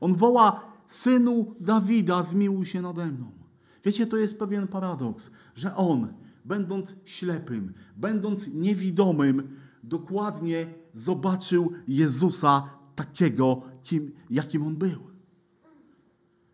On 0.00 0.14
woła: 0.14 0.60
Synu 0.86 1.54
Dawida, 1.60 2.22
zmiłuj 2.22 2.66
się 2.66 2.82
nade 2.82 3.06
mną. 3.06 3.43
Wiecie, 3.84 4.06
to 4.06 4.16
jest 4.16 4.38
pewien 4.38 4.68
paradoks, 4.68 5.30
że 5.54 5.76
on, 5.76 6.08
będąc 6.44 6.94
ślepym, 7.04 7.72
będąc 7.96 8.48
niewidomym, 8.48 9.56
dokładnie 9.82 10.66
zobaczył 10.94 11.72
Jezusa 11.88 12.68
takiego, 12.96 13.62
kim, 13.82 14.12
jakim 14.30 14.62
on 14.62 14.76
był. 14.76 14.98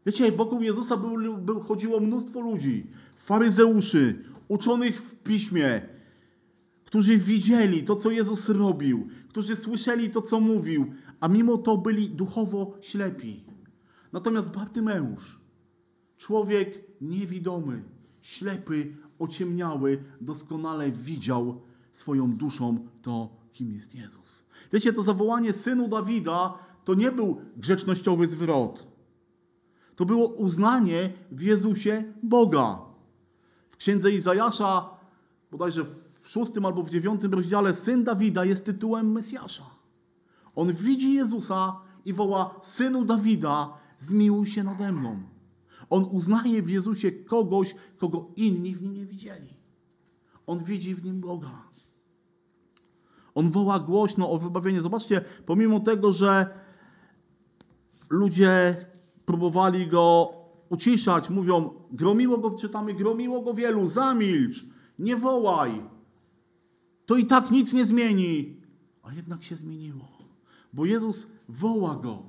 Wiecie, 0.06 0.32
wokół 0.32 0.62
Jezusa 0.62 0.96
był, 0.96 1.38
był, 1.38 1.60
chodziło 1.60 2.00
mnóstwo 2.00 2.40
ludzi, 2.40 2.90
faryzeuszy, 3.16 4.24
uczonych 4.48 5.02
w 5.02 5.14
piśmie, 5.14 5.82
którzy 6.84 7.18
widzieli 7.18 7.82
to, 7.82 7.96
co 7.96 8.10
Jezus 8.10 8.48
robił, 8.48 9.08
którzy 9.28 9.56
słyszeli 9.56 10.10
to, 10.10 10.22
co 10.22 10.40
mówił, 10.40 10.86
a 11.20 11.28
mimo 11.28 11.58
to 11.58 11.78
byli 11.78 12.10
duchowo 12.10 12.78
ślepi. 12.80 13.44
Natomiast 14.12 14.50
Bartymeusz, 14.50 15.40
człowiek 16.16 16.89
niewidomy, 17.00 17.82
ślepy, 18.20 18.96
ociemniały, 19.18 20.04
doskonale 20.20 20.90
widział 20.90 21.60
swoją 21.92 22.32
duszą 22.32 22.78
to, 23.02 23.28
kim 23.52 23.72
jest 23.72 23.94
Jezus. 23.94 24.42
Wiecie, 24.72 24.92
to 24.92 25.02
zawołanie 25.02 25.52
synu 25.52 25.88
Dawida 25.88 26.54
to 26.84 26.94
nie 26.94 27.12
był 27.12 27.40
grzecznościowy 27.56 28.26
zwrot. 28.26 28.86
To 29.96 30.04
było 30.04 30.28
uznanie 30.28 31.12
w 31.30 31.40
Jezusie 31.40 32.12
Boga. 32.22 32.78
W 33.70 33.76
księdze 33.76 34.10
Izajasza, 34.10 34.90
bodajże 35.50 35.84
w 35.84 36.28
szóstym 36.28 36.66
albo 36.66 36.82
w 36.82 36.90
dziewiątym 36.90 37.34
rozdziale, 37.34 37.74
syn 37.74 38.04
Dawida 38.04 38.44
jest 38.44 38.64
tytułem 38.64 39.12
Mesjasza. 39.12 39.64
On 40.54 40.72
widzi 40.72 41.14
Jezusa 41.14 41.76
i 42.04 42.12
woła: 42.12 42.60
Synu 42.62 43.04
Dawida, 43.04 43.72
zmiłuj 43.98 44.46
się 44.46 44.64
nade 44.64 44.92
mną. 44.92 45.22
On 45.90 46.08
uznaje 46.10 46.62
w 46.62 46.70
Jezusie 46.70 47.12
kogoś, 47.12 47.74
kogo 47.96 48.30
inni 48.36 48.74
w 48.74 48.82
nim 48.82 48.94
nie 48.94 49.06
widzieli. 49.06 49.54
On 50.46 50.58
widzi 50.58 50.94
w 50.94 51.04
nim 51.04 51.20
Boga. 51.20 51.70
On 53.34 53.50
woła 53.50 53.78
głośno 53.78 54.30
o 54.30 54.38
wybawienie. 54.38 54.82
Zobaczcie, 54.82 55.24
pomimo 55.46 55.80
tego, 55.80 56.12
że 56.12 56.60
ludzie 58.10 58.76
próbowali 59.24 59.86
go 59.86 60.32
uciszać, 60.68 61.30
mówią, 61.30 61.70
gromiło 61.92 62.38
go, 62.38 62.50
czytamy, 62.50 62.94
gromiło 62.94 63.42
go 63.42 63.54
wielu, 63.54 63.88
zamilcz, 63.88 64.66
nie 64.98 65.16
wołaj. 65.16 65.82
To 67.06 67.16
i 67.16 67.26
tak 67.26 67.50
nic 67.50 67.72
nie 67.72 67.86
zmieni. 67.86 68.60
A 69.02 69.12
jednak 69.12 69.42
się 69.42 69.56
zmieniło. 69.56 70.08
Bo 70.72 70.86
Jezus 70.86 71.26
woła 71.48 71.94
go. 71.94 72.22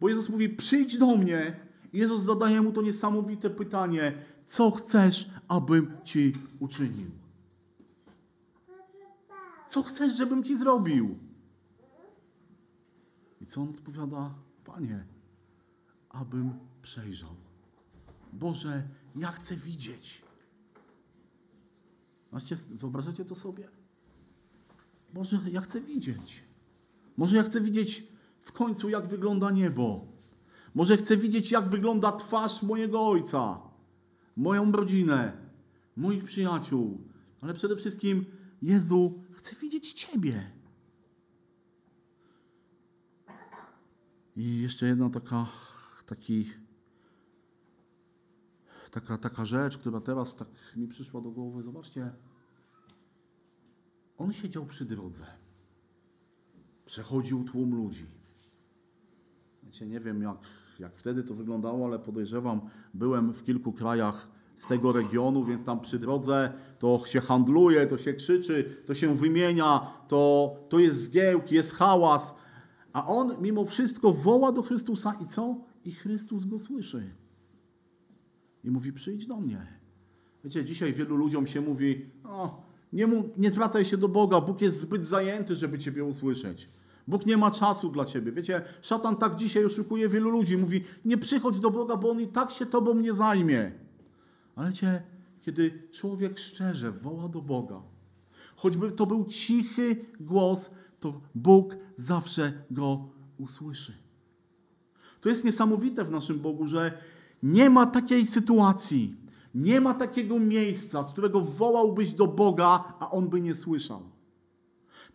Bo 0.00 0.08
Jezus 0.08 0.28
mówi, 0.28 0.48
przyjdź 0.48 0.98
do 0.98 1.16
mnie, 1.16 1.65
Jezus 1.96 2.22
zadaje 2.22 2.62
mu 2.62 2.72
to 2.72 2.82
niesamowite 2.82 3.50
pytanie: 3.50 4.12
Co 4.46 4.70
chcesz, 4.70 5.30
abym 5.48 5.96
ci 6.04 6.32
uczynił? 6.60 7.10
Co 9.68 9.82
chcesz, 9.82 10.16
żebym 10.16 10.44
ci 10.44 10.56
zrobił? 10.56 11.18
I 13.40 13.46
co 13.46 13.62
on 13.62 13.68
odpowiada? 13.68 14.34
Panie, 14.64 15.04
abym 16.08 16.58
przejrzał. 16.82 17.34
Boże, 18.32 18.82
ja 19.16 19.28
chcę 19.28 19.56
widzieć. 19.56 20.22
Właśnie 22.30 22.56
wyobrażacie 22.56 23.24
to 23.24 23.34
sobie? 23.34 23.68
Boże, 25.14 25.40
ja 25.52 25.60
chcę 25.60 25.80
widzieć. 25.80 26.42
Może 27.16 27.36
ja 27.36 27.42
chcę 27.42 27.60
widzieć 27.60 28.04
w 28.40 28.52
końcu, 28.52 28.88
jak 28.88 29.06
wygląda 29.06 29.50
niebo. 29.50 30.15
Może 30.76 30.96
chcę 30.96 31.16
widzieć, 31.16 31.50
jak 31.50 31.68
wygląda 31.68 32.12
twarz 32.12 32.62
mojego 32.62 33.08
ojca, 33.08 33.60
moją 34.36 34.72
rodzinę, 34.72 35.32
moich 35.96 36.24
przyjaciół, 36.24 37.08
ale 37.40 37.54
przede 37.54 37.76
wszystkim, 37.76 38.24
Jezu, 38.62 39.22
chcę 39.32 39.56
widzieć 39.56 39.92
Ciebie. 39.92 40.50
I 44.36 44.60
jeszcze 44.60 44.86
jedna 44.86 45.10
taka, 45.10 45.46
taki, 46.06 46.50
taka, 48.90 49.18
taka 49.18 49.44
rzecz, 49.44 49.78
która 49.78 50.00
teraz 50.00 50.36
tak 50.36 50.48
mi 50.76 50.88
przyszła 50.88 51.20
do 51.20 51.30
głowy. 51.30 51.62
Zobaczcie. 51.62 52.12
On 54.18 54.32
siedział 54.32 54.66
przy 54.66 54.84
drodze. 54.84 55.26
Przechodził 56.86 57.44
tłum 57.44 57.74
ludzi. 57.74 58.06
Wiecie, 59.62 59.86
nie 59.86 60.00
wiem 60.00 60.22
jak, 60.22 60.38
jak 60.80 60.96
wtedy 60.96 61.22
to 61.22 61.34
wyglądało, 61.34 61.86
ale 61.86 61.98
podejrzewam, 61.98 62.60
byłem 62.94 63.32
w 63.32 63.44
kilku 63.44 63.72
krajach 63.72 64.28
z 64.56 64.66
tego 64.66 64.92
regionu, 64.92 65.44
więc 65.44 65.64
tam 65.64 65.80
przy 65.80 65.98
drodze 65.98 66.52
to 66.78 67.02
się 67.06 67.20
handluje, 67.20 67.86
to 67.86 67.98
się 67.98 68.12
krzyczy, 68.14 68.64
to 68.86 68.94
się 68.94 69.16
wymienia, 69.16 69.80
to, 70.08 70.54
to 70.68 70.78
jest 70.78 71.02
zgiełk, 71.02 71.52
jest 71.52 71.74
hałas. 71.74 72.34
A 72.92 73.06
on 73.06 73.32
mimo 73.40 73.64
wszystko 73.64 74.12
woła 74.12 74.52
do 74.52 74.62
Chrystusa 74.62 75.16
i 75.24 75.26
co? 75.26 75.56
I 75.84 75.92
Chrystus 75.92 76.44
go 76.44 76.58
słyszy. 76.58 77.10
I 78.64 78.70
mówi: 78.70 78.92
Przyjdź 78.92 79.26
do 79.26 79.36
mnie. 79.36 79.66
Wiecie, 80.44 80.64
dzisiaj 80.64 80.92
wielu 80.92 81.16
ludziom 81.16 81.46
się 81.46 81.60
mówi: 81.60 82.10
o, 82.24 82.62
nie, 82.92 83.06
mu, 83.06 83.28
nie 83.36 83.50
zwracaj 83.50 83.84
się 83.84 83.96
do 83.96 84.08
Boga, 84.08 84.40
Bóg 84.40 84.60
jest 84.60 84.80
zbyt 84.80 85.06
zajęty, 85.06 85.54
żeby 85.54 85.78
Ciebie 85.78 86.04
usłyszeć. 86.04 86.68
Bóg 87.06 87.26
nie 87.26 87.36
ma 87.36 87.50
czasu 87.50 87.88
dla 87.88 88.04
Ciebie. 88.04 88.32
Wiecie, 88.32 88.62
szatan 88.82 89.16
tak 89.16 89.36
dzisiaj 89.36 89.64
oszukuje 89.64 90.08
wielu 90.08 90.30
ludzi. 90.30 90.58
Mówi: 90.58 90.84
Nie 91.04 91.18
przychodź 91.18 91.60
do 91.60 91.70
Boga, 91.70 91.96
bo 91.96 92.10
on 92.10 92.20
i 92.20 92.26
tak 92.26 92.50
się 92.50 92.66
Tobą 92.66 92.94
nie 92.94 93.14
zajmie. 93.14 93.72
Ale 94.56 94.72
cię, 94.72 95.02
kiedy 95.42 95.88
człowiek 95.92 96.38
szczerze 96.38 96.92
woła 96.92 97.28
do 97.28 97.42
Boga, 97.42 97.82
choćby 98.56 98.92
to 98.92 99.06
był 99.06 99.24
cichy 99.24 99.96
głos, 100.20 100.70
to 101.00 101.20
Bóg 101.34 101.76
zawsze 101.96 102.52
go 102.70 103.08
usłyszy. 103.38 103.92
To 105.20 105.28
jest 105.28 105.44
niesamowite 105.44 106.04
w 106.04 106.10
naszym 106.10 106.40
Bogu, 106.40 106.66
że 106.66 106.98
nie 107.42 107.70
ma 107.70 107.86
takiej 107.86 108.26
sytuacji, 108.26 109.16
nie 109.54 109.80
ma 109.80 109.94
takiego 109.94 110.38
miejsca, 110.38 111.04
z 111.04 111.12
którego 111.12 111.40
wołałbyś 111.40 112.12
do 112.12 112.26
Boga, 112.26 112.96
a 113.00 113.10
on 113.10 113.28
by 113.28 113.40
nie 113.40 113.54
słyszał. 113.54 114.15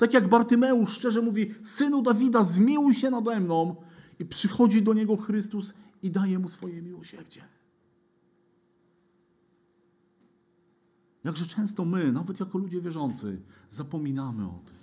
Tak 0.02 0.14
jak 0.14 0.28
Bartymeusz 0.28 0.90
szczerze 0.90 1.22
mówi: 1.22 1.54
Synu 1.64 2.02
Dawida, 2.02 2.44
zmiłuj 2.44 2.94
się 2.94 3.10
nade 3.10 3.40
mną, 3.40 3.76
i 4.20 4.26
przychodzi 4.26 4.82
do 4.82 4.94
niego 4.94 5.18
Chrystus 5.18 5.74
i 6.02 6.12
daje 6.12 6.40
mu 6.40 6.50
swoje 6.50 6.82
miłosierdzie. 6.82 7.42
Jakże 11.24 11.46
często 11.46 11.86
my, 11.86 12.12
nawet 12.12 12.40
jako 12.40 12.58
ludzie 12.58 12.82
wierzący, 12.82 13.42
zapominamy 13.70 14.46
o 14.46 14.60
tym. 14.66 14.76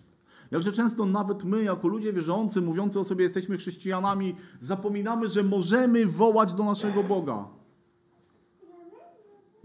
Jakże 0.51 0.73
często 0.73 1.07
nawet 1.07 1.45
my, 1.45 1.63
jako 1.63 1.89
ludzie 1.89 2.13
wierzący, 2.13 2.61
mówiący 2.61 3.01
o 3.01 3.05
sobie 3.05 3.23
jesteśmy 3.25 3.57
chrześcijanami, 3.57 4.35
zapominamy, 4.61 5.29
że 5.29 5.43
możemy 5.43 6.07
wołać 6.07 6.53
do 6.53 6.65
naszego 6.65 7.05
Boga. 7.05 7.49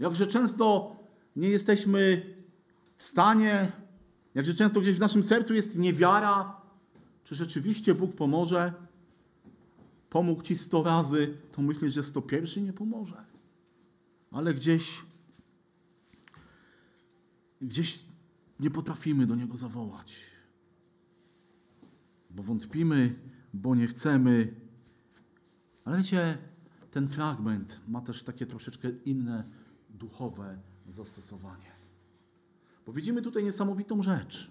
Jakże 0.00 0.26
często 0.26 0.96
nie 1.36 1.50
jesteśmy 1.50 2.22
w 2.96 3.02
stanie, 3.02 3.72
jakże 4.34 4.54
często 4.54 4.80
gdzieś 4.80 4.96
w 4.96 5.00
naszym 5.00 5.24
sercu 5.24 5.54
jest 5.54 5.78
niewiara, 5.78 6.60
czy 7.24 7.34
rzeczywiście 7.34 7.94
Bóg 7.94 8.14
pomoże. 8.14 8.72
Pomógł 10.10 10.42
ci 10.42 10.56
sto 10.56 10.82
razy, 10.82 11.36
to 11.52 11.62
myślisz, 11.62 11.92
że 11.92 12.04
sto 12.04 12.22
pierwszy 12.22 12.62
nie 12.62 12.72
pomoże. 12.72 13.24
Ale 14.30 14.54
gdzieś 14.54 15.02
gdzieś 17.60 18.04
nie 18.60 18.70
potrafimy 18.70 19.26
do 19.26 19.34
Niego 19.34 19.56
zawołać. 19.56 20.20
Bo 22.30 22.42
wątpimy, 22.42 23.14
bo 23.54 23.74
nie 23.74 23.86
chcemy. 23.86 24.54
Ale 25.84 25.98
wiecie, 25.98 26.38
ten 26.90 27.08
fragment 27.08 27.80
ma 27.88 28.00
też 28.00 28.22
takie 28.22 28.46
troszeczkę 28.46 28.90
inne 29.04 29.44
duchowe 29.90 30.58
zastosowanie. 30.88 31.73
Bo 32.86 32.92
widzimy 32.92 33.22
tutaj 33.22 33.44
niesamowitą 33.44 34.02
rzecz. 34.02 34.50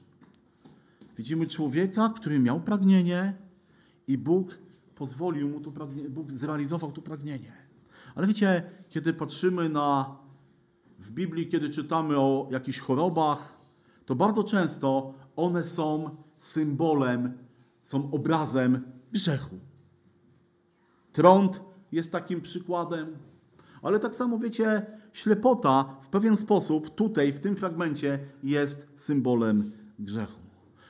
Widzimy 1.17 1.47
człowieka, 1.47 2.13
który 2.15 2.39
miał 2.39 2.59
pragnienie 2.59 3.33
i 4.07 4.17
Bóg 4.17 4.57
pozwolił 4.95 5.49
mu 5.49 5.59
to 5.59 5.71
pragnienie, 5.71 6.09
Bóg 6.09 6.31
zrealizował 6.31 6.91
to 6.91 7.01
pragnienie. 7.01 7.53
Ale 8.15 8.27
wiecie, 8.27 8.63
kiedy 8.89 9.13
patrzymy 9.13 9.69
na 9.69 10.15
w 10.99 11.11
Biblii, 11.11 11.47
kiedy 11.47 11.69
czytamy 11.69 12.17
o 12.17 12.47
jakichś 12.51 12.79
chorobach, 12.79 13.57
to 14.05 14.15
bardzo 14.15 14.43
często 14.43 15.13
one 15.35 15.63
są 15.63 16.17
symbolem, 16.37 17.37
są 17.83 18.11
obrazem 18.11 18.83
grzechu. 19.11 19.55
Trąd 21.11 21.61
jest 21.91 22.11
takim 22.11 22.41
przykładem, 22.41 23.17
ale 23.81 23.99
tak 23.99 24.15
samo 24.15 24.39
wiecie, 24.39 24.85
ślepota 25.13 25.95
w 26.01 26.09
pewien 26.09 26.37
sposób 26.37 26.95
tutaj, 26.95 27.33
w 27.33 27.39
tym 27.39 27.55
fragmencie, 27.55 28.19
jest 28.43 28.87
symbolem 28.95 29.71
grzechu. 29.99 30.41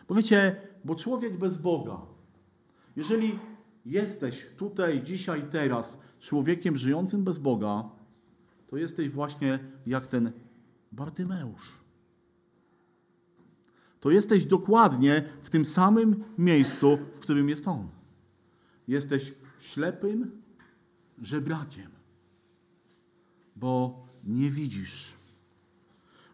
Bo 0.07 0.15
wiecie, 0.15 0.61
bo 0.85 0.95
człowiek 0.95 1.37
bez 1.37 1.57
Boga, 1.57 2.01
jeżeli 2.95 3.39
jesteś 3.85 4.45
tutaj, 4.57 5.03
dzisiaj, 5.03 5.43
teraz 5.51 5.99
człowiekiem 6.19 6.77
żyjącym 6.77 7.23
bez 7.23 7.37
Boga, 7.37 7.89
to 8.67 8.77
jesteś 8.77 9.09
właśnie 9.09 9.59
jak 9.85 10.07
ten 10.07 10.31
Bartymeusz. 10.91 11.83
To 13.99 14.11
jesteś 14.11 14.45
dokładnie 14.45 15.23
w 15.41 15.49
tym 15.49 15.65
samym 15.65 16.23
miejscu, 16.37 16.97
w 17.13 17.19
którym 17.19 17.49
jest 17.49 17.67
on. 17.67 17.87
Jesteś 18.87 19.33
ślepym 19.59 20.41
żebrakiem, 21.21 21.91
bo 23.55 24.03
nie 24.23 24.51
widzisz, 24.51 25.13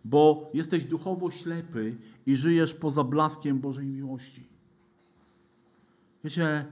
bo 0.05 0.49
jesteś 0.53 0.85
duchowo 0.85 1.31
ślepy 1.31 1.95
i 2.25 2.35
żyjesz 2.35 2.73
poza 2.73 3.03
blaskiem 3.03 3.59
Bożej 3.59 3.87
miłości. 3.87 4.43
Wiecie, 6.23 6.65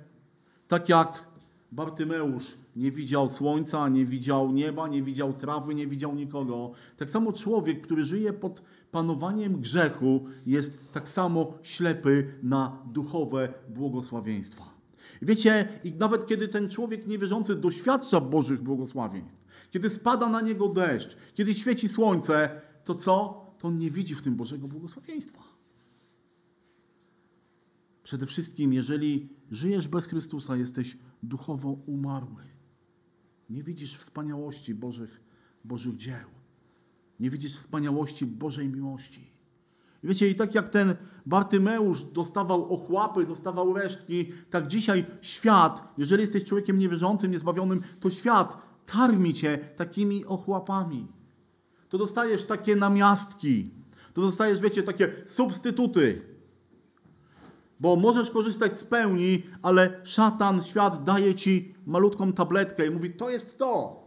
tak 0.68 0.90
jak 0.90 1.28
Bartymeusz 1.72 2.54
nie 2.76 2.92
widział 2.92 3.28
słońca, 3.28 3.90
nie 3.90 4.06
widział 4.06 4.52
nieba, 4.52 4.88
nie 4.88 5.04
widział 5.04 5.34
trawy, 5.34 5.76
nie 5.76 5.88
widział 5.88 6.16
nikogo. 6.16 6.72
Tak 6.98 7.10
samo 7.10 7.34
człowiek, 7.34 7.82
który 7.82 8.04
żyje 8.04 8.34
pod 8.34 8.62
panowaniem 8.92 9.62
grzechu, 9.62 10.26
jest 10.46 10.94
tak 10.94 11.10
samo 11.10 11.54
ślepy 11.64 12.34
na 12.44 12.78
duchowe 12.86 13.54
błogosławieństwa. 13.70 14.78
Wiecie, 15.22 15.68
i 15.84 15.94
nawet 15.94 16.26
kiedy 16.26 16.48
ten 16.48 16.70
człowiek 16.70 17.08
niewierzący 17.08 17.56
doświadcza 17.56 18.22
Bożych 18.22 18.62
błogosławieństw, 18.62 19.38
kiedy 19.70 19.90
spada 19.90 20.30
na 20.30 20.42
niego 20.42 20.68
deszcz, 20.68 21.18
kiedy 21.34 21.54
świeci 21.54 21.90
słońce, 21.90 22.62
to 22.84 22.96
co? 22.96 23.46
To 23.60 23.68
on 23.68 23.80
nie 23.80 23.92
widzi 23.92 24.16
w 24.16 24.22
tym 24.22 24.36
Bożego 24.36 24.68
błogosławieństwa. 24.68 25.44
Przede 28.04 28.26
wszystkim, 28.26 28.74
jeżeli 28.74 29.30
żyjesz 29.52 29.88
bez 29.88 30.06
Chrystusa, 30.06 30.56
jesteś 30.56 30.98
duchowo 31.24 31.70
umarły. 31.70 32.44
Nie 33.50 33.64
widzisz 33.64 33.98
wspaniałości 33.98 34.76
Bożych, 34.76 35.24
Bożych 35.64 35.96
dzieł. 35.96 36.30
Nie 37.20 37.30
widzisz 37.30 37.56
wspaniałości 37.56 38.26
Bożej 38.26 38.68
miłości. 38.68 39.32
I 40.04 40.08
wiecie, 40.08 40.30
i 40.30 40.36
tak 40.36 40.56
jak 40.56 40.70
ten 40.70 40.96
Bartymeusz 41.26 42.04
dostawał 42.04 42.74
ochłapy, 42.74 43.26
dostawał 43.26 43.74
resztki, 43.74 44.26
tak 44.50 44.68
dzisiaj 44.68 45.06
świat, 45.22 45.94
jeżeli 45.98 46.22
jesteś 46.22 46.44
człowiekiem 46.44 46.78
niewierzącym, 46.78 47.32
niezbawionym, 47.32 47.82
to 48.00 48.10
świat 48.10 48.58
karmi 48.88 49.34
cię 49.34 49.58
takimi 49.76 50.26
ochłapami. 50.26 51.08
To 51.90 51.98
dostajesz 51.98 52.44
takie 52.44 52.76
namiastki, 52.76 53.72
to 54.14 54.22
dostajesz, 54.22 54.62
wiecie, 54.62 54.84
takie 54.84 55.14
substytuty. 55.28 56.22
Bo 57.80 57.96
możesz 57.96 58.32
korzystać 58.32 58.80
z 58.80 58.86
pełni, 58.86 59.44
ale 59.62 60.02
szatan, 60.04 60.64
świat 60.64 61.04
daje 61.04 61.36
ci 61.36 61.76
malutką 61.86 62.34
tabletkę 62.34 62.88
i 62.88 62.90
mówi: 62.90 63.14
To 63.14 63.30
jest 63.30 63.58
to. 63.58 64.04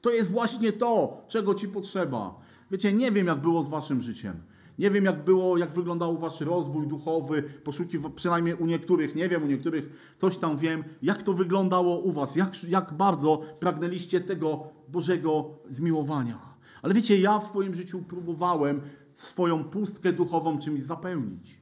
To 0.00 0.10
jest 0.10 0.30
właśnie 0.30 0.72
to, 0.72 1.24
czego 1.28 1.54
ci 1.54 1.68
potrzeba. 1.68 2.40
Wiecie, 2.70 2.92
nie 2.92 3.12
wiem, 3.12 3.26
jak 3.26 3.40
było 3.40 3.62
z 3.62 3.68
waszym 3.68 4.02
życiem. 4.02 4.42
Nie 4.78 4.90
wiem, 4.90 5.04
jak 5.04 5.24
było, 5.24 5.58
jak 5.58 5.72
wyglądał 5.72 6.18
wasz 6.18 6.40
rozwój 6.40 6.86
duchowy, 6.86 7.42
poszukiw, 7.42 8.12
przynajmniej 8.14 8.54
u 8.54 8.66
niektórych, 8.66 9.14
nie 9.14 9.28
wiem, 9.28 9.44
u 9.44 9.46
niektórych 9.46 10.14
coś 10.18 10.38
tam 10.38 10.56
wiem, 10.56 10.84
jak 11.02 11.22
to 11.22 11.32
wyglądało 11.32 11.98
u 11.98 12.12
was, 12.12 12.36
jak, 12.36 12.64
jak 12.64 12.92
bardzo 12.92 13.42
pragnęliście 13.60 14.20
tego 14.20 14.66
Bożego 14.88 15.50
zmiłowania. 15.68 16.38
Ale 16.82 16.94
wiecie, 16.94 17.20
ja 17.20 17.38
w 17.38 17.44
swoim 17.44 17.74
życiu 17.74 18.02
próbowałem 18.02 18.80
swoją 19.14 19.64
pustkę 19.64 20.12
duchową 20.12 20.58
czymś 20.58 20.82
zapełnić. 20.82 21.60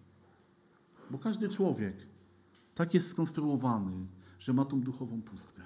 Bo 1.11 1.19
każdy 1.19 1.49
człowiek 1.49 1.97
tak 2.75 2.95
jest 2.95 3.11
skonstruowany, 3.11 4.07
że 4.39 4.53
ma 4.53 4.65
tą 4.65 4.81
duchową 4.81 5.23
pustkę. 5.23 5.63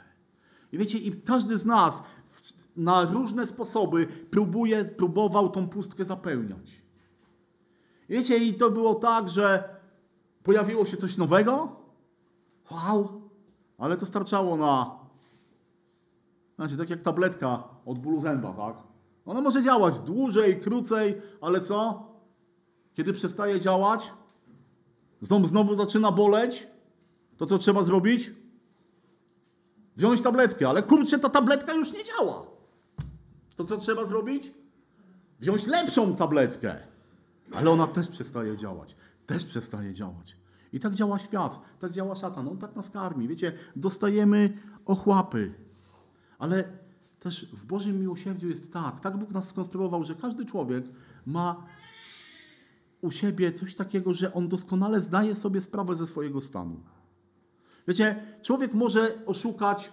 I 0.72 0.78
wiecie, 0.78 0.98
i 0.98 1.12
każdy 1.12 1.58
z 1.58 1.64
nas 1.64 2.02
na 2.76 3.04
różne 3.04 3.46
sposoby 3.46 4.06
próbuje, 4.06 4.84
próbował 4.84 5.50
tą 5.50 5.68
pustkę 5.68 6.04
zapełniać. 6.04 6.85
Wiecie, 8.08 8.38
i 8.38 8.54
to 8.54 8.70
było 8.70 8.94
tak, 8.94 9.28
że 9.28 9.76
pojawiło 10.42 10.86
się 10.86 10.96
coś 10.96 11.16
nowego. 11.16 11.76
Wow! 12.70 13.20
Ale 13.78 13.96
to 13.96 14.06
starczało 14.06 14.56
na. 14.56 14.98
Znaczy, 16.56 16.76
tak 16.76 16.90
jak 16.90 17.02
tabletka 17.02 17.64
od 17.86 17.98
bólu 17.98 18.20
zęba, 18.20 18.52
tak? 18.52 18.76
Ona 19.26 19.40
może 19.40 19.62
działać 19.62 19.98
dłużej, 19.98 20.60
krócej, 20.60 21.22
ale 21.40 21.60
co? 21.60 22.06
Kiedy 22.94 23.12
przestaje 23.12 23.60
działać, 23.60 24.12
ząb 25.20 25.46
znowu 25.46 25.74
zaczyna 25.74 26.12
boleć, 26.12 26.66
to 27.36 27.46
co 27.46 27.58
trzeba 27.58 27.84
zrobić? 27.84 28.30
Wziąć 29.96 30.22
tabletkę, 30.22 30.68
ale 30.68 30.82
kurczę, 30.82 31.18
ta 31.18 31.28
tabletka 31.28 31.74
już 31.74 31.92
nie 31.92 32.04
działa. 32.04 32.46
To 33.56 33.64
co 33.64 33.76
trzeba 33.76 34.06
zrobić? 34.06 34.52
Wziąć 35.40 35.66
lepszą 35.66 36.16
tabletkę, 36.16 36.76
ale 37.52 37.70
ona 37.70 37.86
też 37.86 38.08
przestaje 38.08 38.56
działać. 38.56 38.96
Też 39.26 39.44
przestaje 39.44 39.92
działać. 39.92 40.36
I 40.72 40.80
tak 40.80 40.94
działa 40.94 41.18
świat, 41.18 41.60
tak 41.78 41.92
działa 41.92 42.14
szatan, 42.14 42.48
on 42.48 42.58
tak 42.58 42.76
nas 42.76 42.90
karmi. 42.90 43.28
Wiecie, 43.28 43.52
dostajemy 43.76 44.52
ochłapy, 44.84 45.54
ale 46.38 46.64
też 47.20 47.46
w 47.52 47.66
Bożym 47.66 48.00
miłosierdziu 48.00 48.48
jest 48.48 48.72
tak, 48.72 49.00
tak 49.00 49.16
Bóg 49.16 49.30
nas 49.30 49.48
skonstruował, 49.48 50.04
że 50.04 50.14
każdy 50.14 50.46
człowiek 50.46 50.84
ma 51.26 51.66
u 53.00 53.10
siebie 53.10 53.52
coś 53.52 53.74
takiego, 53.74 54.14
że 54.14 54.34
on 54.34 54.48
doskonale 54.48 55.00
zdaje 55.00 55.36
sobie 55.36 55.60
sprawę 55.60 55.94
ze 55.94 56.06
swojego 56.06 56.40
stanu. 56.40 56.80
Wiecie, 57.88 58.22
człowiek 58.42 58.74
może 58.74 59.26
oszukać 59.26 59.92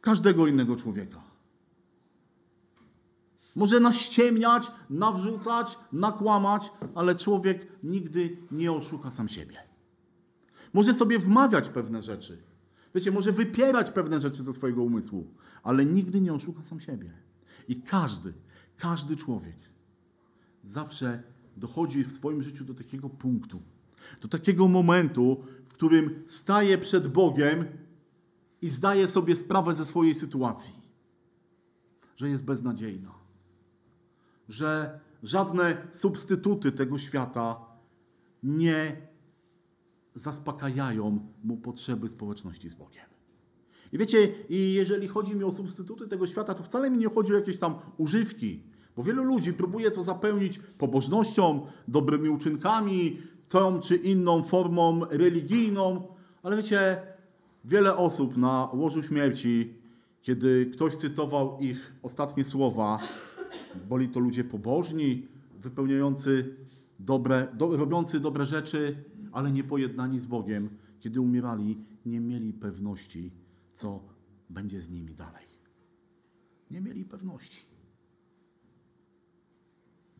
każdego 0.00 0.46
innego 0.46 0.76
człowieka. 0.76 1.31
Może 3.56 3.80
naściemniać, 3.80 4.70
nawrzucać, 4.90 5.78
nakłamać, 5.92 6.72
ale 6.94 7.14
człowiek 7.14 7.68
nigdy 7.82 8.36
nie 8.50 8.72
oszuka 8.72 9.10
sam 9.10 9.28
siebie. 9.28 9.56
Może 10.72 10.94
sobie 10.94 11.18
wmawiać 11.18 11.68
pewne 11.68 12.02
rzeczy. 12.02 12.42
Wiecie, 12.94 13.10
może 13.10 13.32
wypierać 13.32 13.90
pewne 13.90 14.20
rzeczy 14.20 14.42
ze 14.42 14.52
swojego 14.52 14.82
umysłu, 14.82 15.26
ale 15.62 15.86
nigdy 15.86 16.20
nie 16.20 16.32
oszuka 16.32 16.62
sam 16.62 16.80
siebie. 16.80 17.12
I 17.68 17.82
każdy, 17.82 18.32
każdy 18.76 19.16
człowiek 19.16 19.56
zawsze 20.64 21.22
dochodzi 21.56 22.04
w 22.04 22.12
swoim 22.12 22.42
życiu 22.42 22.64
do 22.64 22.74
takiego 22.74 23.08
punktu, 23.08 23.62
do 24.20 24.28
takiego 24.28 24.68
momentu, 24.68 25.44
w 25.66 25.72
którym 25.72 26.22
staje 26.26 26.78
przed 26.78 27.08
Bogiem 27.08 27.64
i 28.62 28.68
zdaje 28.68 29.08
sobie 29.08 29.36
sprawę 29.36 29.74
ze 29.74 29.84
swojej 29.84 30.14
sytuacji, 30.14 30.74
że 32.16 32.28
jest 32.28 32.44
beznadziejna, 32.44 33.14
że 34.52 35.00
żadne 35.22 35.76
substytuty 35.92 36.72
tego 36.72 36.98
świata 36.98 37.60
nie 38.42 38.96
zaspokajają 40.14 41.18
mu 41.44 41.56
potrzeby 41.56 42.08
społeczności 42.08 42.68
z 42.68 42.74
Bogiem. 42.74 43.04
I 43.92 43.98
wiecie, 43.98 44.28
i 44.48 44.72
jeżeli 44.74 45.08
chodzi 45.08 45.36
mi 45.36 45.44
o 45.44 45.52
substytuty 45.52 46.08
tego 46.08 46.26
świata, 46.26 46.54
to 46.54 46.62
wcale 46.62 46.90
mi 46.90 46.98
nie 46.98 47.08
chodzi 47.08 47.32
o 47.32 47.36
jakieś 47.36 47.58
tam 47.58 47.74
używki, 47.96 48.62
bo 48.96 49.02
wielu 49.02 49.24
ludzi 49.24 49.52
próbuje 49.52 49.90
to 49.90 50.02
zapełnić 50.02 50.58
pobożnością, 50.58 51.66
dobrymi 51.88 52.28
uczynkami, 52.28 53.18
tą 53.48 53.80
czy 53.80 53.96
inną 53.96 54.42
formą 54.42 55.04
religijną, 55.10 56.08
ale 56.42 56.56
wiecie, 56.56 57.02
wiele 57.64 57.96
osób 57.96 58.36
na 58.36 58.68
łożu 58.72 59.02
śmierci, 59.02 59.74
kiedy 60.22 60.70
ktoś 60.72 60.96
cytował 60.96 61.58
ich 61.60 61.92
ostatnie 62.02 62.44
słowa, 62.44 62.98
boli 63.88 64.08
to 64.08 64.20
ludzie 64.20 64.44
pobożni, 64.44 65.28
wypełniający 65.60 66.56
dobre, 66.98 67.48
do, 67.54 67.76
robiący 67.76 68.20
dobre 68.20 68.46
rzeczy, 68.46 69.04
ale 69.32 69.52
nie 69.52 69.64
pojednani 69.64 70.18
z 70.18 70.26
Bogiem, 70.26 70.68
kiedy 71.00 71.20
umierali, 71.20 71.84
nie 72.06 72.20
mieli 72.20 72.52
pewności, 72.52 73.32
co 73.74 74.04
będzie 74.50 74.80
z 74.80 74.90
nimi 74.90 75.14
dalej. 75.14 75.46
Nie 76.70 76.80
mieli 76.80 77.04
pewności. 77.04 77.66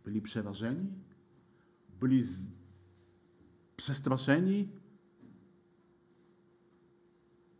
Byli 0.04 0.22
przerażeni, 0.22 0.88
byli 2.00 2.22
z... 2.22 2.50
przestraszeni, 3.76 4.68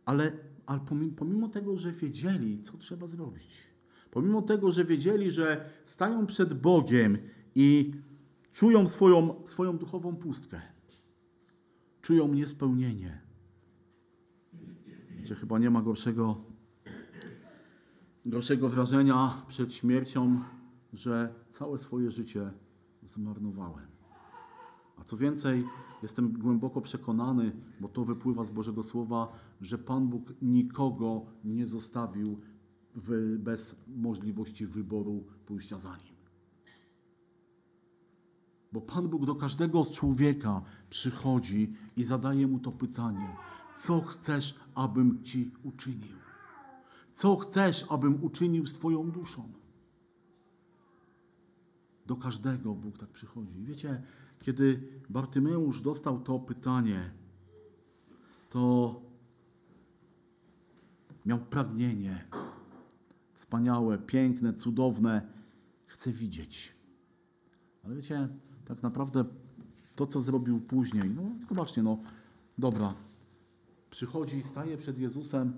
ale, 0.05 0.31
ale 0.65 0.79
pomimo, 1.15 1.47
tego, 1.47 1.77
że 1.77 1.91
wiedzieli, 1.91 2.61
co 2.61 2.77
trzeba 2.77 3.07
zrobić, 3.07 3.72
pomimo 4.13 4.41
tego, 4.41 4.71
że 4.71 4.85
wiedzieli, 4.85 5.31
że 5.31 5.69
stają 5.85 6.25
przed 6.25 6.53
Bogiem 6.53 7.17
i 7.55 7.93
czują 8.51 8.87
swoją, 8.87 9.35
swoją 9.45 9.77
duchową 9.77 10.15
pustkę, 10.15 10.61
czują 12.01 12.33
niespełnienie. 12.33 13.21
Że 15.23 15.35
chyba 15.35 15.59
nie 15.59 15.69
ma 15.69 15.81
gorszego, 15.81 16.41
gorszego 18.25 18.69
wrażenia 18.69 19.33
przed 19.47 19.73
śmiercią, 19.73 20.39
że 20.93 21.33
całe 21.51 21.79
swoje 21.79 22.11
życie 22.11 22.51
zmarnowałem. 23.03 23.87
A 24.97 25.03
co 25.03 25.17
więcej, 25.17 25.65
jestem 26.03 26.31
głęboko 26.31 26.81
przekonany, 26.81 27.51
bo 27.79 27.87
to 27.87 28.03
wypływa 28.03 28.43
z 28.43 28.49
Bożego 28.49 28.83
Słowa, 28.83 29.33
że 29.61 29.77
Pan 29.77 30.07
Bóg 30.07 30.33
nikogo 30.41 31.25
nie 31.43 31.67
zostawił 31.67 32.37
w, 32.95 33.37
bez 33.39 33.81
możliwości 33.87 34.67
wyboru 34.67 35.23
pójścia 35.45 35.79
za 35.79 35.97
nim. 35.97 36.13
Bo 38.73 38.81
Pan 38.81 39.07
Bóg 39.07 39.25
do 39.25 39.35
każdego 39.35 39.85
z 39.85 39.91
człowieka 39.91 40.61
przychodzi 40.89 41.73
i 41.97 42.03
zadaje 42.03 42.47
mu 42.47 42.59
to 42.59 42.71
pytanie: 42.71 43.35
Co 43.79 44.01
chcesz, 44.01 44.55
abym 44.75 45.23
ci 45.23 45.51
uczynił? 45.63 46.17
Co 47.15 47.35
chcesz, 47.35 47.85
abym 47.89 48.23
uczynił 48.23 48.67
z 48.67 48.73
Twoją 48.73 49.11
duszą? 49.11 49.51
Do 52.05 52.15
każdego 52.15 52.73
Bóg 52.73 52.97
tak 52.97 53.09
przychodzi. 53.09 53.63
Wiecie, 53.63 54.01
kiedy 54.39 54.87
Bartymeusz 55.09 55.81
dostał 55.81 56.19
to 56.19 56.39
pytanie, 56.39 57.11
to 58.49 59.01
miał 61.25 61.39
pragnienie 61.39 62.27
wspaniałe, 63.43 63.97
piękne, 63.97 64.53
cudowne. 64.53 65.21
Chcę 65.85 66.11
widzieć. 66.11 66.75
Ale 67.83 67.95
wiecie, 67.95 68.27
tak 68.65 68.83
naprawdę 68.83 69.25
to, 69.95 70.07
co 70.07 70.21
zrobił 70.21 70.61
później, 70.61 71.09
no 71.09 71.23
zobaczcie, 71.47 71.83
no 71.83 71.97
dobra, 72.57 72.93
przychodzi, 73.89 74.43
staje 74.43 74.77
przed 74.77 74.99
Jezusem, 74.99 75.53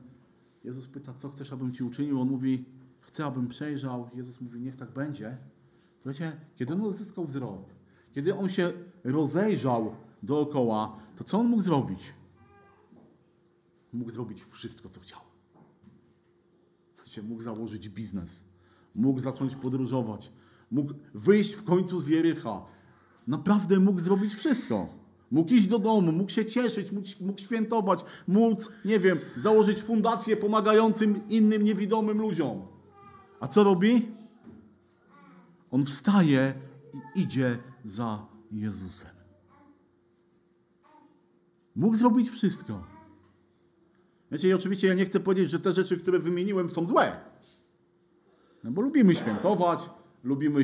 Jezus 0.64 0.88
pyta, 0.88 1.14
co 1.14 1.30
chcesz, 1.30 1.54
abym 1.54 1.74
Ci 1.74 1.84
uczynił? 1.84 2.22
On 2.22 2.30
mówi, 2.30 2.66
chcę, 3.00 3.26
abym 3.26 3.48
przejrzał. 3.48 4.10
Jezus 4.14 4.42
mówi, 4.42 4.62
niech 4.62 4.76
tak 4.76 4.92
będzie. 4.92 5.38
Wiecie, 6.06 6.38
kiedy 6.56 6.74
on 6.74 6.82
odzyskał 6.82 7.26
wzrok, 7.26 7.66
kiedy 8.14 8.36
on 8.36 8.50
się 8.50 8.74
rozejrzał 9.04 9.96
dookoła, 10.24 11.00
to 11.16 11.24
co 11.24 11.40
on 11.40 11.48
mógł 11.48 11.62
zrobić? 11.62 12.14
Mógł 13.94 14.12
zrobić 14.12 14.44
wszystko, 14.44 14.90
co 14.90 15.00
chciał. 15.00 15.35
Wiecie, 17.06 17.24
mógł 17.24 17.42
założyć 17.42 17.90
biznes, 17.90 18.44
mógł 18.96 19.20
zacząć 19.20 19.56
podróżować, 19.56 20.32
mógł 20.72 20.94
wyjść 21.14 21.54
w 21.54 21.64
końcu 21.64 22.00
z 22.00 22.08
Jericha. 22.08 22.66
Naprawdę 23.28 23.80
mógł 23.80 24.00
zrobić 24.00 24.34
wszystko. 24.34 24.88
Mógł 25.32 25.54
iść 25.54 25.68
do 25.68 25.80
domu, 25.80 26.12
mógł 26.12 26.32
się 26.32 26.46
cieszyć, 26.46 26.92
mógł, 26.92 27.08
mógł 27.22 27.42
świętować, 27.42 28.00
móc, 28.28 28.72
nie 28.86 29.00
wiem, 29.00 29.20
założyć 29.38 29.82
fundację 29.82 30.38
pomagającym 30.38 31.28
innym 31.30 31.64
niewidomym 31.64 32.22
ludziom. 32.22 32.62
A 33.40 33.48
co 33.48 33.64
robi? 33.64 34.12
On 35.72 35.86
wstaje 35.86 36.54
i 36.94 37.22
idzie 37.22 37.58
za 37.86 38.26
Jezusem. 38.52 39.16
Mógł 41.76 41.96
zrobić 41.96 42.30
wszystko. 42.30 42.95
Wiecie, 44.32 44.48
i 44.50 44.54
oczywiście 44.54 44.88
ja 44.88 44.94
nie 44.94 45.06
chcę 45.06 45.20
powiedzieć, 45.20 45.52
że 45.52 45.60
te 45.60 45.72
rzeczy, 45.72 45.98
które 45.98 46.20
wymieniłem, 46.20 46.70
są 46.70 46.86
złe. 46.86 47.12
No 48.64 48.72
bo 48.72 48.82
lubimy 48.82 49.16
świętować, 49.16 49.90
lubimy 50.24 50.64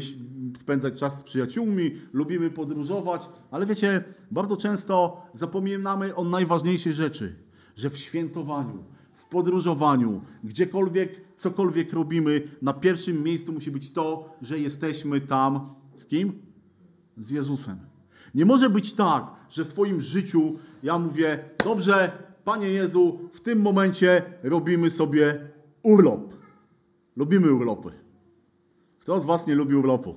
spędzać 0.58 1.00
czas 1.00 1.20
z 1.20 1.24
przyjaciółmi, 1.24 1.92
lubimy 2.14 2.50
podróżować, 2.50 3.30
ale 3.52 3.66
wiecie, 3.66 4.04
bardzo 4.32 4.58
często 4.58 5.26
zapominamy 5.34 6.16
o 6.16 6.24
najważniejszej 6.24 6.94
rzeczy, 6.94 7.36
że 7.76 7.90
w 7.90 7.98
świętowaniu, 7.98 8.84
w 9.14 9.26
podróżowaniu, 9.26 10.22
gdziekolwiek, 10.44 11.22
cokolwiek 11.38 11.94
robimy, 11.94 12.42
na 12.62 12.74
pierwszym 12.74 13.24
miejscu 13.24 13.54
musi 13.54 13.72
być 13.72 13.92
to, 13.92 14.36
że 14.42 14.60
jesteśmy 14.60 15.22
tam 15.22 15.74
z 15.96 16.06
kim? 16.06 16.34
Z 17.18 17.30
Jezusem. 17.30 17.80
Nie 18.36 18.46
może 18.46 18.70
być 18.70 18.94
tak, 18.94 19.26
że 19.50 19.66
w 19.66 19.68
swoim 19.68 20.02
życiu 20.02 20.56
ja 20.84 21.00
mówię, 21.00 21.50
dobrze, 21.66 22.12
Panie 22.44 22.68
Jezu, 22.68 23.30
w 23.34 23.40
tym 23.40 23.62
momencie 23.62 24.24
robimy 24.44 24.90
sobie 24.90 25.50
urlop. 25.84 26.34
Lubimy 27.16 27.54
urlopy. 27.54 27.92
Kto 29.00 29.22
z 29.22 29.26
Was 29.26 29.48
nie 29.48 29.56
lubi 29.56 29.76
urlopu? 29.76 30.16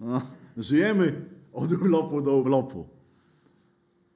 No, 0.00 0.22
żyjemy 0.56 1.24
od 1.52 1.72
urlopu 1.72 2.20
do 2.20 2.36
urlopu. 2.36 2.88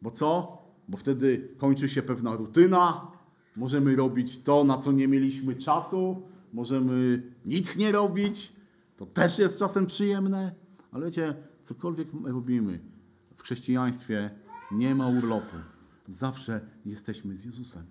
Bo 0.02 0.10
co? 0.10 0.58
Bo 0.88 0.96
wtedy 0.96 1.48
kończy 1.58 1.88
się 1.88 2.02
pewna 2.02 2.36
rutyna, 2.36 3.10
możemy 3.56 3.96
robić 3.96 4.42
to, 4.42 4.64
na 4.64 4.78
co 4.78 4.92
nie 4.92 5.08
mieliśmy 5.08 5.54
czasu, 5.54 6.22
możemy 6.52 7.22
nic 7.44 7.76
nie 7.76 7.92
robić, 7.92 8.52
to 8.96 9.06
też 9.06 9.38
jest 9.38 9.58
czasem 9.58 9.86
przyjemne, 9.86 10.54
ale 10.92 11.06
wiecie, 11.06 11.34
cokolwiek 11.62 12.08
robimy 12.24 12.80
w 13.36 13.42
chrześcijaństwie, 13.42 14.30
nie 14.72 14.94
ma 14.94 15.08
urlopu. 15.08 15.56
Zawsze 16.10 16.60
jesteśmy 16.86 17.36
z 17.36 17.44
Jezusem. 17.44 17.86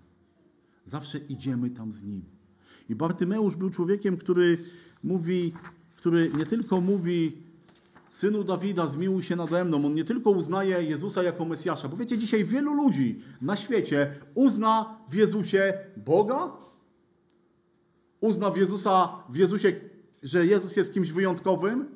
Zawsze 0.86 1.18
idziemy 1.18 1.70
tam 1.70 1.92
z 1.92 2.02
Nim. 2.02 2.24
I 2.88 2.94
Bartymeusz 2.94 3.56
był 3.56 3.70
człowiekiem, 3.70 4.16
który 4.16 4.58
mówi, 5.04 5.52
który 5.96 6.30
nie 6.38 6.46
tylko 6.46 6.80
mówi, 6.80 7.42
synu 8.08 8.44
Dawida, 8.44 8.86
zmiłuj 8.86 9.22
się 9.22 9.36
nade 9.36 9.64
mną. 9.64 9.86
On 9.86 9.94
nie 9.94 10.04
tylko 10.04 10.30
uznaje 10.30 10.82
Jezusa 10.82 11.22
jako 11.22 11.44
Mesjasza, 11.44 11.88
bo 11.88 11.96
wiecie, 11.96 12.18
dzisiaj 12.18 12.44
wielu 12.44 12.74
ludzi 12.74 13.20
na 13.42 13.56
świecie 13.56 14.14
uzna 14.34 14.98
w 15.08 15.14
Jezusie 15.14 15.78
Boga, 15.96 16.52
uzna 18.20 18.50
w 18.50 18.56
Jezusa, 18.56 19.08
w 19.28 19.36
Jezusie, 19.36 19.72
że 20.22 20.46
Jezus 20.46 20.76
jest 20.76 20.94
kimś 20.94 21.12
wyjątkowym, 21.12 21.88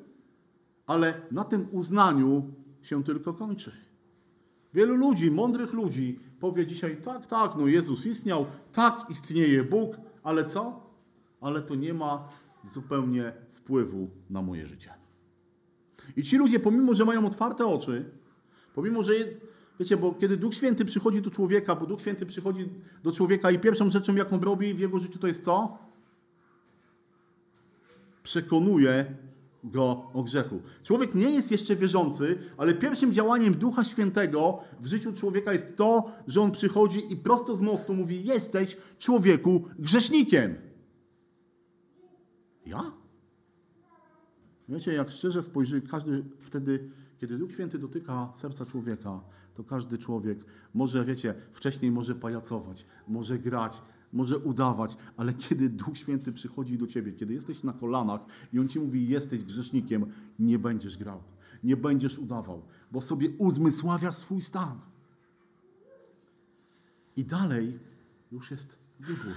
ale 0.85 1.21
na 1.31 1.43
tym 1.43 1.67
uznaniu 1.71 2.53
się 2.81 3.03
tylko 3.03 3.33
kończy. 3.33 3.84
Wielu 4.75 4.95
ludzi, 4.95 5.31
mądrych 5.31 5.73
ludzi 5.73 6.19
powie 6.39 6.65
dzisiaj, 6.65 6.97
tak, 6.97 7.25
tak, 7.25 7.51
no 7.57 7.67
Jezus 7.67 8.05
istniał, 8.05 8.45
tak, 8.71 9.05
istnieje 9.09 9.63
Bóg, 9.63 9.97
ale 10.23 10.45
co? 10.45 10.89
Ale 11.41 11.61
to 11.61 11.75
nie 11.75 11.93
ma 11.93 12.27
zupełnie 12.63 13.33
wpływu 13.53 14.09
na 14.29 14.41
moje 14.41 14.65
życie. 14.65 14.93
I 16.17 16.23
ci 16.23 16.37
ludzie, 16.37 16.59
pomimo, 16.59 16.93
że 16.93 17.05
mają 17.05 17.25
otwarte 17.25 17.65
oczy, 17.65 18.05
pomimo, 18.75 19.03
że, 19.03 19.13
wiecie, 19.79 19.97
bo 19.97 20.13
kiedy 20.13 20.37
Duch 20.37 20.53
Święty 20.53 20.85
przychodzi 20.85 21.21
do 21.21 21.31
człowieka, 21.31 21.75
bo 21.75 21.85
Duch 21.85 22.01
Święty 22.01 22.25
przychodzi 22.25 22.69
do 23.03 23.11
człowieka 23.11 23.51
i 23.51 23.59
pierwszą 23.59 23.89
rzeczą, 23.89 24.15
jaką 24.15 24.39
robi 24.39 24.73
w 24.73 24.79
jego 24.79 24.99
życiu, 24.99 25.19
to 25.19 25.27
jest 25.27 25.43
co? 25.43 25.77
Przekonuje 28.23 29.15
go 29.71 30.11
o 30.13 30.23
grzechu. 30.23 30.61
Człowiek 30.83 31.15
nie 31.15 31.29
jest 31.29 31.51
jeszcze 31.51 31.75
wierzący, 31.75 32.37
ale 32.57 32.73
pierwszym 32.73 33.13
działaniem 33.13 33.53
Ducha 33.53 33.83
Świętego 33.83 34.59
w 34.81 34.87
życiu 34.87 35.13
człowieka 35.13 35.53
jest 35.53 35.75
to, 35.75 36.11
że 36.27 36.41
on 36.41 36.51
przychodzi 36.51 37.13
i 37.13 37.17
prosto 37.17 37.55
z 37.55 37.61
mostu 37.61 37.93
mówi: 37.93 38.23
Jesteś 38.23 38.77
człowieku 38.97 39.63
grzesznikiem. 39.79 40.55
Ja? 42.65 42.91
Wiecie, 44.69 44.93
jak 44.93 45.11
szczerze 45.11 45.43
spojrzy, 45.43 45.81
każdy 45.81 46.23
wtedy, 46.39 46.89
kiedy 47.17 47.37
Duch 47.37 47.51
Święty 47.51 47.79
dotyka 47.79 48.31
serca 48.35 48.65
człowieka, 48.65 49.21
to 49.55 49.63
każdy 49.63 49.97
człowiek 49.97 50.45
może, 50.73 51.05
wiecie, 51.05 51.33
wcześniej 51.53 51.91
może 51.91 52.15
pajacować, 52.15 52.85
może 53.07 53.39
grać, 53.39 53.81
może 54.15 54.37
udawać, 54.37 54.97
ale 55.17 55.33
kiedy 55.33 55.69
Duch 55.69 55.97
Święty 55.97 56.33
przychodzi 56.33 56.77
do 56.77 56.87
ciebie, 56.87 57.11
kiedy 57.11 57.33
jesteś 57.33 57.63
na 57.63 57.73
kolanach 57.73 58.21
i 58.53 58.59
on 58.59 58.67
ci 58.67 58.79
mówi, 58.79 59.07
jesteś 59.07 59.43
grzesznikiem, 59.43 60.05
nie 60.39 60.59
będziesz 60.59 60.97
grał, 60.97 61.23
nie 61.63 61.77
będziesz 61.77 62.19
udawał, 62.19 62.61
bo 62.91 63.01
sobie 63.01 63.29
uzmysławiasz 63.37 64.15
swój 64.15 64.41
stan. 64.41 64.79
I 67.15 67.25
dalej 67.25 67.79
już 68.31 68.51
jest 68.51 68.77
wybór. 68.99 69.33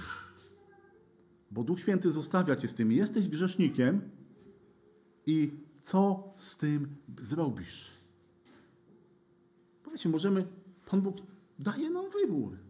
Bo 1.51 1.63
Duch 1.63 1.79
Święty 1.79 2.11
zostawia 2.11 2.55
cię 2.55 2.67
z 2.67 2.73
tym, 2.73 2.91
jesteś 2.91 3.27
grzesznikiem 3.27 4.01
i 5.25 5.51
co 5.83 6.33
z 6.37 6.57
tym 6.57 6.95
zrobisz? 7.21 7.91
Powiedzcie, 9.83 10.09
możemy, 10.09 10.47
Pan 10.85 11.01
Bóg 11.01 11.17
daje 11.59 11.89
nam 11.89 12.05
wybór. 12.09 12.68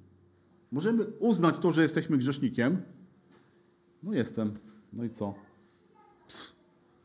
Możemy 0.72 1.06
uznać 1.06 1.60
to, 1.60 1.72
że 1.72 1.82
jesteśmy 1.82 2.18
grzesznikiem. 2.18 2.82
No 4.04 4.14
jestem. 4.14 4.60
No 4.94 5.04
i 5.04 5.10
co? 5.10 5.36
Pst. 6.28 6.56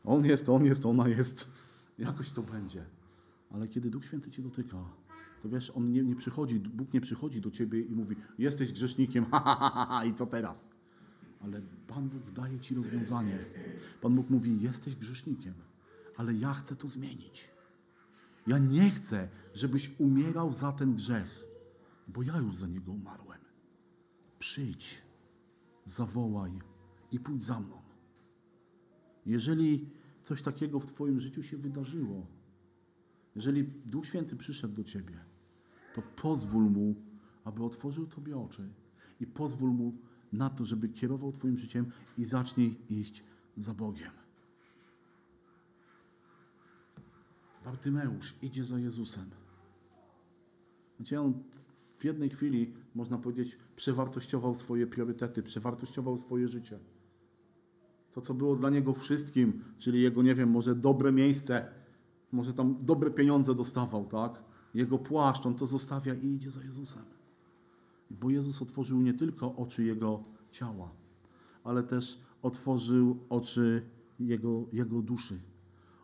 On 0.03 0.25
jest, 0.25 0.49
on 0.49 0.65
jest, 0.65 0.85
ona 0.85 1.07
jest. 1.07 1.47
Jakoś 1.97 2.31
to 2.31 2.41
będzie. 2.41 2.85
Ale 3.51 3.67
kiedy 3.67 3.89
Duch 3.89 4.05
Święty 4.05 4.31
cię 4.31 4.41
dotyka, 4.41 4.77
to 5.43 5.49
wiesz, 5.49 5.71
on 5.75 5.91
nie, 5.91 6.03
nie 6.03 6.15
przychodzi, 6.15 6.59
Bóg 6.59 6.93
nie 6.93 7.01
przychodzi 7.01 7.41
do 7.41 7.51
ciebie 7.51 7.81
i 7.81 7.95
mówi, 7.95 8.15
jesteś 8.37 8.73
grzesznikiem, 8.73 9.25
ha, 9.31 9.39
ha, 9.39 9.55
ha, 9.55 9.85
ha, 9.89 10.05
i 10.05 10.13
co 10.13 10.25
teraz? 10.25 10.69
Ale 11.41 11.61
Pan 11.87 12.09
Bóg 12.09 12.31
daje 12.31 12.59
ci 12.59 12.75
rozwiązanie. 12.75 13.37
Pan 14.01 14.15
Bóg 14.15 14.29
mówi, 14.29 14.61
jesteś 14.61 14.95
grzesznikiem, 14.95 15.53
ale 16.17 16.33
ja 16.33 16.53
chcę 16.53 16.75
to 16.75 16.87
zmienić. 16.87 17.47
Ja 18.47 18.57
nie 18.57 18.91
chcę, 18.91 19.27
żebyś 19.53 19.99
umierał 19.99 20.53
za 20.53 20.71
ten 20.71 20.95
grzech, 20.95 21.45
bo 22.07 22.23
ja 22.23 22.37
już 22.37 22.55
za 22.55 22.67
niego 22.67 22.91
umarłem. 22.91 23.24
Przyjdź, 24.45 25.01
zawołaj 25.85 26.51
i 27.11 27.19
pójdź 27.19 27.43
za 27.43 27.59
mną. 27.59 27.81
Jeżeli 29.25 29.89
coś 30.23 30.41
takiego 30.41 30.79
w 30.79 30.85
Twoim 30.85 31.19
życiu 31.19 31.43
się 31.43 31.57
wydarzyło, 31.57 32.25
jeżeli 33.35 33.63
Duch 33.63 34.05
Święty 34.05 34.35
przyszedł 34.35 34.73
do 34.73 34.83
Ciebie, 34.83 35.19
to 35.95 36.01
pozwól 36.01 36.63
Mu, 36.63 36.95
aby 37.43 37.63
otworzył 37.63 38.07
Tobie 38.07 38.37
oczy 38.37 38.69
i 39.19 39.27
pozwól 39.27 39.71
Mu 39.71 39.93
na 40.33 40.49
to, 40.49 40.65
żeby 40.65 40.89
kierował 40.89 41.31
Twoim 41.31 41.57
życiem 41.57 41.91
i 42.17 42.25
zacznij 42.25 42.75
iść 42.89 43.23
za 43.57 43.73
Bogiem. 43.73 44.11
Bartymeusz 47.63 48.35
idzie 48.41 48.65
za 48.65 48.79
Jezusem. 48.79 49.29
Wiecie, 50.99 51.21
on 51.21 51.43
w 52.05 52.07
jednej 52.07 52.29
chwili, 52.29 52.73
można 52.95 53.17
powiedzieć, 53.17 53.57
przewartościował 53.75 54.55
swoje 54.55 54.87
priorytety, 54.87 55.43
przewartościował 55.43 56.17
swoje 56.17 56.47
życie. 56.47 56.79
To, 58.11 58.21
co 58.21 58.33
było 58.33 58.55
dla 58.55 58.69
niego 58.69 58.93
wszystkim, 58.93 59.63
czyli 59.77 60.01
jego, 60.01 60.23
nie 60.23 60.35
wiem, 60.35 60.49
może 60.49 60.75
dobre 60.75 61.11
miejsce, 61.11 61.67
może 62.31 62.53
tam 62.53 62.77
dobre 62.81 63.11
pieniądze 63.11 63.55
dostawał, 63.55 64.05
tak? 64.05 64.43
Jego 64.73 64.97
płaszcz, 64.97 65.45
on 65.45 65.55
to 65.55 65.65
zostawia 65.65 66.13
i 66.13 66.27
idzie 66.27 66.51
za 66.51 66.63
Jezusem. 66.63 67.03
Bo 68.09 68.29
Jezus 68.29 68.61
otworzył 68.61 69.01
nie 69.01 69.13
tylko 69.13 69.55
oczy 69.55 69.83
jego 69.83 70.23
ciała, 70.51 70.91
ale 71.63 71.83
też 71.83 72.21
otworzył 72.41 73.19
oczy 73.29 73.89
jego, 74.19 74.65
jego 74.73 75.01
duszy. 75.01 75.39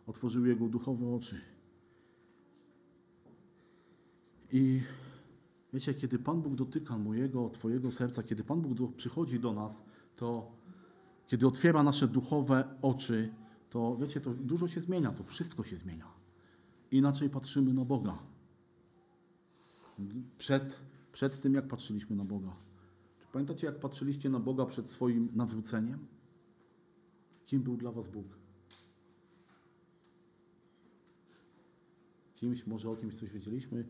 Otworzył 0.06 0.46
jego 0.46 0.68
duchowe 0.68 1.14
oczy. 1.14 1.40
I 4.52 4.80
wiecie, 5.72 5.94
kiedy 5.94 6.18
Pan 6.18 6.42
Bóg 6.42 6.54
dotyka 6.54 6.98
mojego, 6.98 7.50
Twojego 7.50 7.90
serca, 7.90 8.22
kiedy 8.22 8.44
Pan 8.44 8.60
Bóg 8.60 8.96
przychodzi 8.96 9.40
do 9.40 9.52
nas, 9.52 9.84
to 10.16 10.52
kiedy 11.26 11.46
otwiera 11.46 11.82
nasze 11.82 12.08
duchowe 12.08 12.78
oczy, 12.82 13.34
to 13.70 13.96
wiecie, 13.96 14.20
to 14.20 14.34
dużo 14.34 14.68
się 14.68 14.80
zmienia, 14.80 15.12
to 15.12 15.24
wszystko 15.24 15.64
się 15.64 15.76
zmienia. 15.76 16.06
Inaczej 16.90 17.30
patrzymy 17.30 17.72
na 17.72 17.84
Boga. 17.84 18.18
Przed, 20.38 20.80
przed 21.12 21.40
tym, 21.40 21.54
jak 21.54 21.68
patrzyliśmy 21.68 22.16
na 22.16 22.24
Boga. 22.24 22.56
Czy 23.20 23.26
pamiętacie, 23.32 23.66
jak 23.66 23.80
patrzyliście 23.80 24.30
na 24.30 24.40
Boga 24.40 24.66
przed 24.66 24.90
swoim 24.90 25.28
nawróceniem? 25.34 26.06
Kim 27.46 27.62
był 27.62 27.76
dla 27.76 27.92
Was 27.92 28.08
Bóg? 28.08 28.26
Kimś, 32.34 32.66
może 32.66 32.90
o 32.90 32.96
kimś 32.96 33.14
coś 33.14 33.30
wiedzieliśmy, 33.30 33.84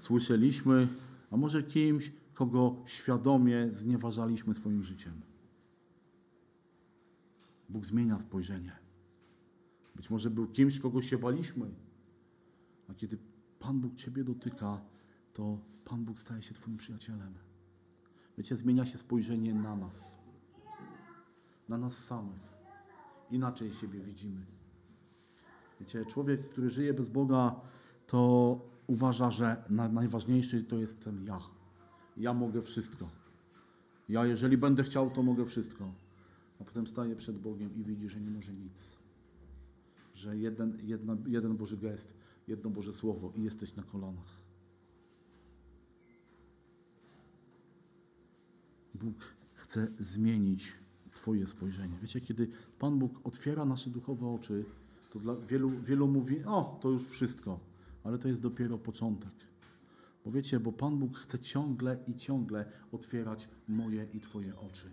słyszeliśmy, 0.00 0.88
a 1.30 1.36
może 1.36 1.62
kimś, 1.62 2.12
kogo 2.34 2.76
świadomie 2.86 3.68
znieważaliśmy 3.70 4.54
swoim 4.54 4.82
życiem. 4.82 5.20
Bóg 7.68 7.86
zmienia 7.86 8.18
spojrzenie. 8.18 8.72
Być 9.96 10.10
może 10.10 10.30
był 10.30 10.46
kimś, 10.46 10.78
kogo 10.78 11.02
się 11.02 11.18
baliśmy. 11.18 11.66
A 12.88 12.94
kiedy 12.94 13.18
Pan 13.58 13.80
Bóg 13.80 13.94
Ciebie 13.94 14.24
dotyka, 14.24 14.80
to 15.32 15.58
Pan 15.84 16.04
Bóg 16.04 16.18
staje 16.18 16.42
się 16.42 16.54
Twoim 16.54 16.76
przyjacielem. 16.76 17.34
Wiecie, 18.38 18.56
zmienia 18.56 18.86
się 18.86 18.98
spojrzenie 18.98 19.54
na 19.54 19.76
nas. 19.76 20.14
Na 21.68 21.78
nas 21.78 22.04
samych. 22.04 22.50
Inaczej 23.30 23.70
siebie 23.70 24.00
widzimy. 24.00 24.46
Wiecie, 25.80 26.06
człowiek, 26.06 26.48
który 26.48 26.70
żyje 26.70 26.94
bez 26.94 27.08
Boga, 27.08 27.60
to 28.06 28.69
uważa, 28.90 29.30
że 29.30 29.64
na, 29.68 29.88
najważniejszy 29.88 30.64
to 30.64 30.78
jestem 30.78 31.26
ja. 31.26 31.40
Ja 32.16 32.34
mogę 32.34 32.62
wszystko. 32.62 33.08
Ja, 34.08 34.26
jeżeli 34.26 34.58
będę 34.58 34.82
chciał, 34.82 35.10
to 35.10 35.22
mogę 35.22 35.46
wszystko. 35.46 35.92
A 36.60 36.64
potem 36.64 36.86
staje 36.86 37.16
przed 37.16 37.38
Bogiem 37.38 37.74
i 37.76 37.84
widzi, 37.84 38.08
że 38.08 38.20
nie 38.20 38.30
może 38.30 38.52
nic. 38.52 38.96
Że 40.14 40.36
jeden, 40.36 40.78
jedna, 40.82 41.16
jeden 41.26 41.56
Boży 41.56 41.76
gest, 41.76 42.14
jedno 42.48 42.70
Boże 42.70 42.94
Słowo 42.94 43.32
i 43.36 43.42
jesteś 43.42 43.76
na 43.76 43.82
kolanach. 43.82 44.40
Bóg 48.94 49.34
chce 49.54 49.88
zmienić 49.98 50.72
Twoje 51.12 51.46
spojrzenie. 51.46 51.98
Wiecie, 52.02 52.20
kiedy 52.20 52.48
Pan 52.78 52.98
Bóg 52.98 53.20
otwiera 53.24 53.64
nasze 53.64 53.90
duchowe 53.90 54.26
oczy, 54.26 54.64
to 55.10 55.18
dla 55.18 55.36
wielu, 55.36 55.70
wielu 55.70 56.08
mówi, 56.08 56.44
o, 56.44 56.78
to 56.82 56.90
już 56.90 57.08
wszystko, 57.08 57.69
ale 58.04 58.18
to 58.18 58.28
jest 58.28 58.42
dopiero 58.42 58.78
początek. 58.78 59.32
Bo 60.24 60.30
wiecie, 60.30 60.60
bo 60.60 60.72
Pan 60.72 60.98
Bóg 60.98 61.18
chce 61.18 61.38
ciągle 61.38 61.98
i 62.06 62.14
ciągle 62.14 62.72
otwierać 62.92 63.48
moje 63.68 64.06
i 64.12 64.20
Twoje 64.20 64.56
oczy. 64.56 64.92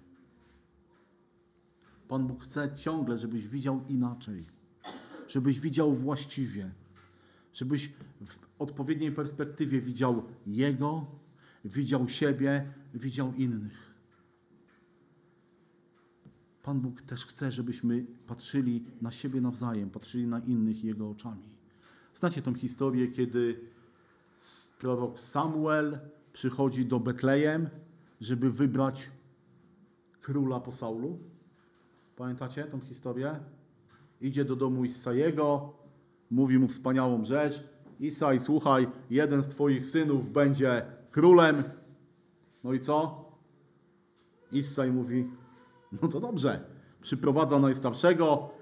Pan 2.08 2.28
Bóg 2.28 2.44
chce 2.44 2.76
ciągle, 2.76 3.18
żebyś 3.18 3.48
widział 3.48 3.84
inaczej. 3.90 4.46
żebyś 5.28 5.60
widział 5.60 5.94
właściwie, 5.94 6.72
żebyś 7.54 7.94
w 8.26 8.40
odpowiedniej 8.60 9.12
perspektywie 9.12 9.82
widział 9.82 10.24
Jego, 10.48 11.06
widział 11.66 12.10
siebie, 12.10 12.74
widział 12.94 13.34
innych. 13.34 13.94
Pan 16.64 16.82
Bóg 16.82 17.02
też 17.02 17.26
chce, 17.26 17.52
żebyśmy 17.52 18.06
patrzyli 18.28 18.86
na 19.02 19.12
siebie 19.12 19.42
nawzajem, 19.42 19.90
patrzyli 19.90 20.28
na 20.28 20.40
innych 20.40 20.84
Jego 20.84 21.10
oczami. 21.10 21.57
Znacie 22.18 22.42
tą 22.42 22.54
historię, 22.54 23.08
kiedy 23.08 23.60
prorok 24.80 25.20
Samuel 25.20 26.00
przychodzi 26.34 26.86
do 26.86 27.00
Betlejem, 27.00 27.70
żeby 28.22 28.52
wybrać 28.52 29.12
króla 30.22 30.60
po 30.60 30.72
Saulu? 30.72 31.20
Pamiętacie 32.16 32.64
tą 32.64 32.80
historię? 32.80 33.40
Idzie 34.22 34.46
do 34.46 34.56
domu 34.56 34.86
Isajego, 34.86 35.74
mówi 36.32 36.60
mu 36.60 36.68
wspaniałą 36.68 37.26
rzecz. 37.26 37.64
Isaj, 38.00 38.40
słuchaj, 38.40 38.88
jeden 39.10 39.44
z 39.44 39.48
twoich 39.48 39.86
synów 39.86 40.32
będzie 40.32 40.86
królem. 41.12 41.64
No 42.64 42.74
i 42.74 42.80
co? 42.80 43.26
Isaj 44.52 44.92
mówi, 44.92 45.28
no 46.02 46.08
to 46.08 46.20
dobrze. 46.20 46.66
Przyprowadza 47.02 47.60
najstarszego, 47.60 48.57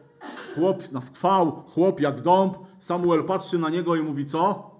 chłop 0.56 0.92
na 0.92 1.02
skwał, 1.02 1.52
chłop 1.52 2.00
jak 2.00 2.22
dąb. 2.22 2.58
Samuel 2.80 3.24
patrzy 3.24 3.60
na 3.60 3.70
niego 3.70 3.96
i 3.96 4.02
mówi 4.02 4.26
co? 4.26 4.72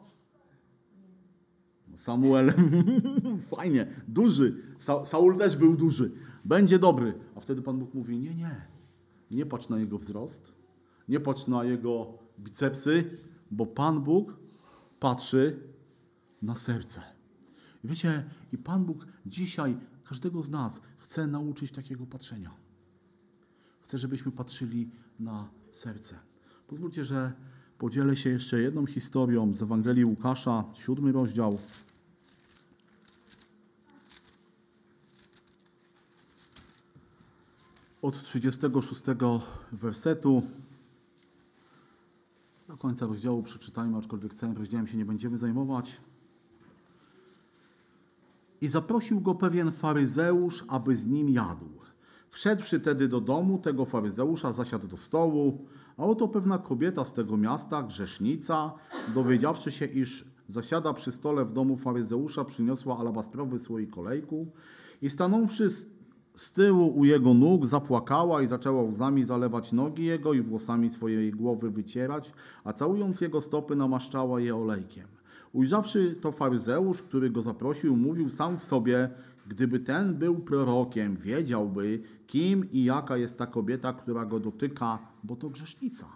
Samuel, 1.96 2.54
fajnie, 3.56 3.88
duży. 4.08 4.76
Sa 4.78 5.06
Saul 5.06 5.38
też 5.38 5.56
był 5.56 5.76
duży. 5.76 6.12
Będzie 6.46 6.80
dobry. 6.80 7.14
A 7.36 7.40
wtedy 7.40 7.62
Pan 7.62 7.80
Bóg 7.80 7.94
mówi, 7.94 8.20
nie, 8.20 8.36
nie. 8.36 8.68
Nie 9.32 9.46
patrz 9.46 9.70
na 9.70 9.80
jego 9.80 9.98
wzrost. 9.98 10.52
Nie 11.08 11.20
patrz 11.20 11.48
na 11.48 11.64
jego 11.64 12.18
bicepsy, 12.40 13.10
bo 13.52 13.66
Pan 13.66 14.04
Bóg 14.04 14.38
patrzy 15.00 15.60
na 16.42 16.56
serce. 16.56 17.02
I 17.84 17.88
wiecie, 17.88 18.24
i 18.52 18.58
Pan 18.58 18.86
Bóg 18.86 19.08
dzisiaj 19.26 19.78
każdego 20.04 20.44
z 20.44 20.50
nas 20.50 20.82
chce 20.98 21.28
nauczyć 21.28 21.72
takiego 21.72 22.06
patrzenia. 22.06 22.52
Chce, 23.82 23.98
żebyśmy 23.98 24.32
patrzyli 24.32 24.90
na 25.20 25.50
serce. 25.76 26.20
Pozwólcie, 26.68 27.06
że 27.06 27.34
podzielę 27.78 28.16
się 28.16 28.30
jeszcze 28.30 28.62
jedną 28.62 28.86
historią 28.86 29.54
z 29.54 29.62
Ewangelii 29.62 30.06
Łukasza, 30.06 30.64
siódmy 30.74 31.12
rozdział. 31.12 31.60
Od 38.02 38.24
36 38.24 39.02
wersetu 39.72 40.44
do 42.68 42.78
końca 42.78 43.06
rozdziału 43.06 43.44
przeczytajmy, 43.44 43.98
aczkolwiek 43.98 44.34
całym 44.34 44.58
rozdziałem 44.58 44.88
się 44.88 44.98
nie 44.98 45.06
będziemy 45.06 45.38
zajmować. 45.38 46.02
I 48.62 48.68
zaprosił 48.68 49.22
go 49.22 49.36
pewien 49.36 49.72
faryzeusz, 49.72 50.64
aby 50.68 50.96
z 50.96 51.06
nim 51.06 51.30
jadł. 51.30 51.70
Wszedłszy 52.36 52.80
tedy 52.80 53.08
do 53.08 53.22
domu 53.22 53.60
tego 53.60 53.86
faryzeusza, 53.86 54.54
zasiadł 54.54 54.88
do 54.88 54.98
stołu, 54.98 55.66
a 55.98 56.04
oto 56.04 56.28
pewna 56.28 56.58
kobieta 56.58 57.06
z 57.06 57.14
tego 57.14 57.38
miasta, 57.38 57.84
grzesznica, 57.84 58.74
dowiedziawszy 59.14 59.72
się, 59.72 59.86
iż 59.86 60.26
zasiada 60.48 60.94
przy 60.94 61.12
stole 61.12 61.46
w 61.46 61.52
domu 61.52 61.78
faryzeusza, 61.78 62.46
przyniosła 62.46 62.98
alabastrowy 62.98 63.60
słoik 63.60 63.90
kolejku 63.90 64.48
i 65.02 65.10
stanąwszy 65.10 65.70
z 66.36 66.52
tyłu 66.54 67.00
u 67.00 67.06
jego 67.06 67.34
nóg, 67.34 67.66
zapłakała 67.66 68.42
i 68.42 68.48
zaczęła 68.48 68.84
łzami 68.84 69.26
zalewać 69.26 69.72
nogi 69.72 70.06
jego 70.06 70.34
i 70.34 70.42
włosami 70.42 70.90
swojej 70.90 71.32
głowy 71.32 71.72
wycierać, 71.72 72.34
a 72.64 72.74
całując 72.74 73.22
jego 73.22 73.42
stopy 73.42 73.76
namaszczała 73.76 74.40
je 74.40 74.56
olejkiem. 74.56 75.08
Ujrzawszy 75.54 76.16
to 76.22 76.32
faryzeusz, 76.32 77.02
który 77.02 77.30
go 77.30 77.42
zaprosił, 77.42 77.98
mówił 77.98 78.30
sam 78.30 78.60
w 78.60 78.66
sobie, 78.66 79.10
gdyby 79.48 79.80
ten 79.80 80.14
był 80.14 80.40
prorokiem, 80.40 81.16
wiedziałby, 81.16 82.02
kim 82.28 82.72
i 82.72 82.84
jaka 82.84 83.18
jest 83.18 83.38
ta 83.38 83.46
kobieta, 83.46 83.94
która 83.94 84.26
go 84.26 84.40
dotyka, 84.40 85.00
bo 85.24 85.36
to 85.36 85.50
grzesznica. 85.50 86.08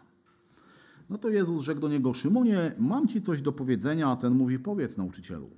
No 1.09 1.17
to 1.17 1.29
Jezus 1.29 1.61
rzekł 1.61 1.81
do 1.81 1.89
niego, 1.89 2.13
Szymonie, 2.13 2.71
mam 2.77 3.07
ci 3.07 3.21
coś 3.21 3.41
do 3.41 3.51
powiedzenia, 3.51 4.07
a 4.07 4.15
ten 4.15 4.33
mówi, 4.33 4.59
powiedz 4.59 4.97
nauczycielu. 4.97 5.49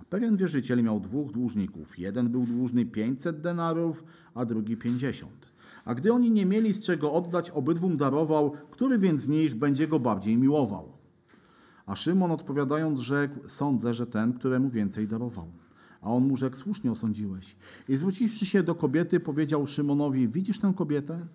A 0.00 0.04
pewien 0.04 0.36
wierzyciel 0.36 0.82
miał 0.82 1.00
dwóch 1.00 1.32
dłużników. 1.32 1.98
Jeden 1.98 2.28
był 2.28 2.46
dłużny 2.46 2.86
500 2.86 3.40
denarów, 3.40 4.04
a 4.34 4.44
drugi 4.44 4.76
50. 4.76 5.32
A 5.84 5.94
gdy 5.94 6.12
oni 6.12 6.30
nie 6.30 6.46
mieli 6.46 6.74
z 6.74 6.80
czego 6.80 7.12
oddać, 7.12 7.50
obydwum 7.50 7.96
darował, 7.96 8.50
który 8.70 8.98
więc 8.98 9.22
z 9.22 9.28
nich 9.28 9.54
będzie 9.54 9.88
go 9.88 10.00
bardziej 10.00 10.36
miłował. 10.36 10.92
A 11.86 11.96
Szymon 11.96 12.30
odpowiadając 12.30 13.00
rzekł, 13.00 13.48
sądzę, 13.48 13.94
że 13.94 14.06
ten, 14.06 14.32
któremu 14.32 14.70
więcej 14.70 15.08
darował. 15.08 15.52
A 16.02 16.10
on 16.10 16.28
mu 16.28 16.36
rzekł, 16.36 16.56
słusznie 16.56 16.92
osądziłeś. 16.92 17.56
I 17.88 17.96
zwróciwszy 17.96 18.46
się 18.46 18.62
do 18.62 18.74
kobiety, 18.74 19.20
powiedział 19.20 19.66
Szymonowi, 19.66 20.28
widzisz 20.28 20.58
tę 20.58 20.72
kobietę? 20.76 21.26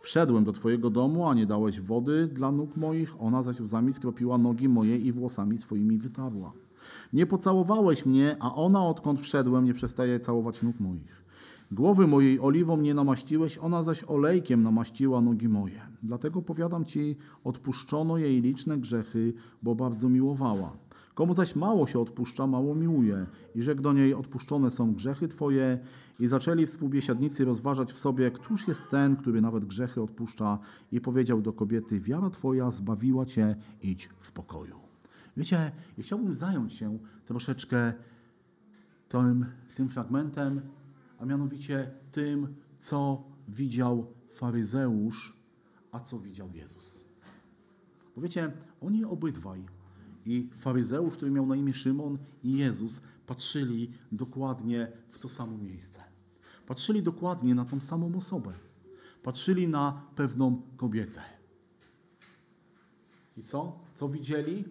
Wszedłem 0.00 0.44
do 0.44 0.52
twojego 0.52 0.90
domu, 0.90 1.28
a 1.28 1.34
nie 1.34 1.46
dałeś 1.46 1.80
wody 1.80 2.26
dla 2.32 2.52
nóg 2.52 2.76
moich, 2.76 3.22
ona 3.22 3.42
zaś 3.42 3.60
łzami 3.60 3.92
skropiła 3.92 4.38
nogi 4.38 4.68
moje 4.68 4.98
i 4.98 5.12
włosami 5.12 5.58
swoimi 5.58 5.98
wytarła. 5.98 6.52
Nie 7.12 7.26
pocałowałeś 7.26 8.06
mnie, 8.06 8.36
a 8.40 8.54
ona 8.54 8.86
odkąd 8.86 9.20
wszedłem 9.20 9.64
nie 9.64 9.74
przestaje 9.74 10.20
całować 10.20 10.62
nóg 10.62 10.80
moich. 10.80 11.26
Głowy 11.72 12.06
mojej 12.06 12.40
oliwą 12.40 12.76
nie 12.76 12.94
namaściłeś, 12.94 13.58
ona 13.58 13.82
zaś 13.82 14.04
olejkiem 14.04 14.62
namaściła 14.62 15.20
nogi 15.20 15.48
moje. 15.48 15.80
Dlatego 16.02 16.42
powiadam 16.42 16.84
ci, 16.84 17.16
odpuszczono 17.44 18.18
jej 18.18 18.40
liczne 18.42 18.78
grzechy, 18.78 19.32
bo 19.62 19.74
bardzo 19.74 20.08
miłowała. 20.08 20.72
Komu 21.16 21.34
zaś 21.34 21.56
mało 21.56 21.86
się 21.86 22.00
odpuszcza, 22.00 22.46
mało 22.46 22.74
miłuje. 22.74 23.26
I 23.54 23.62
rzekł 23.62 23.82
do 23.82 23.92
niej, 23.92 24.14
odpuszczone 24.14 24.70
są 24.70 24.94
grzechy 24.94 25.28
twoje. 25.28 25.78
I 26.20 26.26
zaczęli 26.26 26.66
współbiesiadnicy 26.66 27.44
rozważać 27.44 27.92
w 27.92 27.98
sobie, 27.98 28.30
któż 28.30 28.68
jest 28.68 28.82
ten, 28.90 29.16
który 29.16 29.40
nawet 29.40 29.64
grzechy 29.64 30.02
odpuszcza. 30.02 30.58
I 30.92 31.00
powiedział 31.00 31.42
do 31.42 31.52
kobiety, 31.52 32.00
wiara 32.00 32.30
twoja 32.30 32.70
zbawiła 32.70 33.26
cię, 33.26 33.56
idź 33.82 34.08
w 34.20 34.32
pokoju. 34.32 34.80
Wiecie, 35.36 35.72
ja 35.98 36.04
chciałbym 36.04 36.34
zająć 36.34 36.72
się 36.72 36.98
troszeczkę 37.26 37.92
tym, 39.08 39.46
tym 39.74 39.88
fragmentem, 39.88 40.60
a 41.18 41.24
mianowicie 41.24 41.90
tym, 42.12 42.54
co 42.78 43.22
widział 43.48 44.06
faryzeusz, 44.30 45.36
a 45.92 46.00
co 46.00 46.18
widział 46.18 46.48
Jezus. 46.54 47.04
Bo 48.16 48.22
wiecie, 48.22 48.52
oni 48.80 49.04
obydwaj, 49.04 49.64
i 50.26 50.50
faryzeusz, 50.54 51.14
który 51.14 51.30
miał 51.30 51.46
na 51.46 51.56
imię 51.56 51.74
Szymon, 51.74 52.18
i 52.42 52.52
Jezus 52.52 53.00
patrzyli 53.26 53.90
dokładnie 54.12 54.92
w 55.08 55.18
to 55.18 55.28
samo 55.28 55.58
miejsce. 55.58 56.00
Patrzyli 56.66 57.02
dokładnie 57.02 57.54
na 57.54 57.64
tą 57.64 57.80
samą 57.80 58.16
osobę. 58.16 58.52
Patrzyli 59.22 59.68
na 59.68 60.02
pewną 60.16 60.62
kobietę. 60.76 61.22
I 63.36 63.42
co? 63.42 63.78
Co 63.94 64.08
widzieli? 64.08 64.64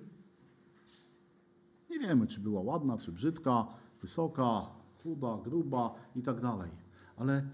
Nie 1.90 2.00
wiemy, 2.00 2.28
czy 2.28 2.40
była 2.40 2.62
ładna, 2.62 2.98
czy 2.98 3.12
brzydka, 3.12 3.68
wysoka, 4.02 4.68
chuda, 5.04 5.38
gruba 5.44 5.96
i 6.16 6.22
tak 6.22 6.42
dalej. 6.42 6.72
Ale 7.18 7.50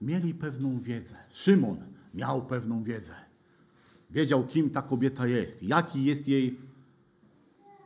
mieli 0.00 0.34
pewną 0.34 0.80
wiedzę. 0.80 1.16
Szymon 1.32 1.76
miał 2.14 2.46
pewną 2.46 2.82
wiedzę. 2.82 3.14
Wiedział, 4.10 4.46
kim 4.46 4.70
ta 4.70 4.82
kobieta 4.82 5.26
jest, 5.26 5.62
jaki 5.62 6.04
jest 6.04 6.28
jej, 6.28 6.60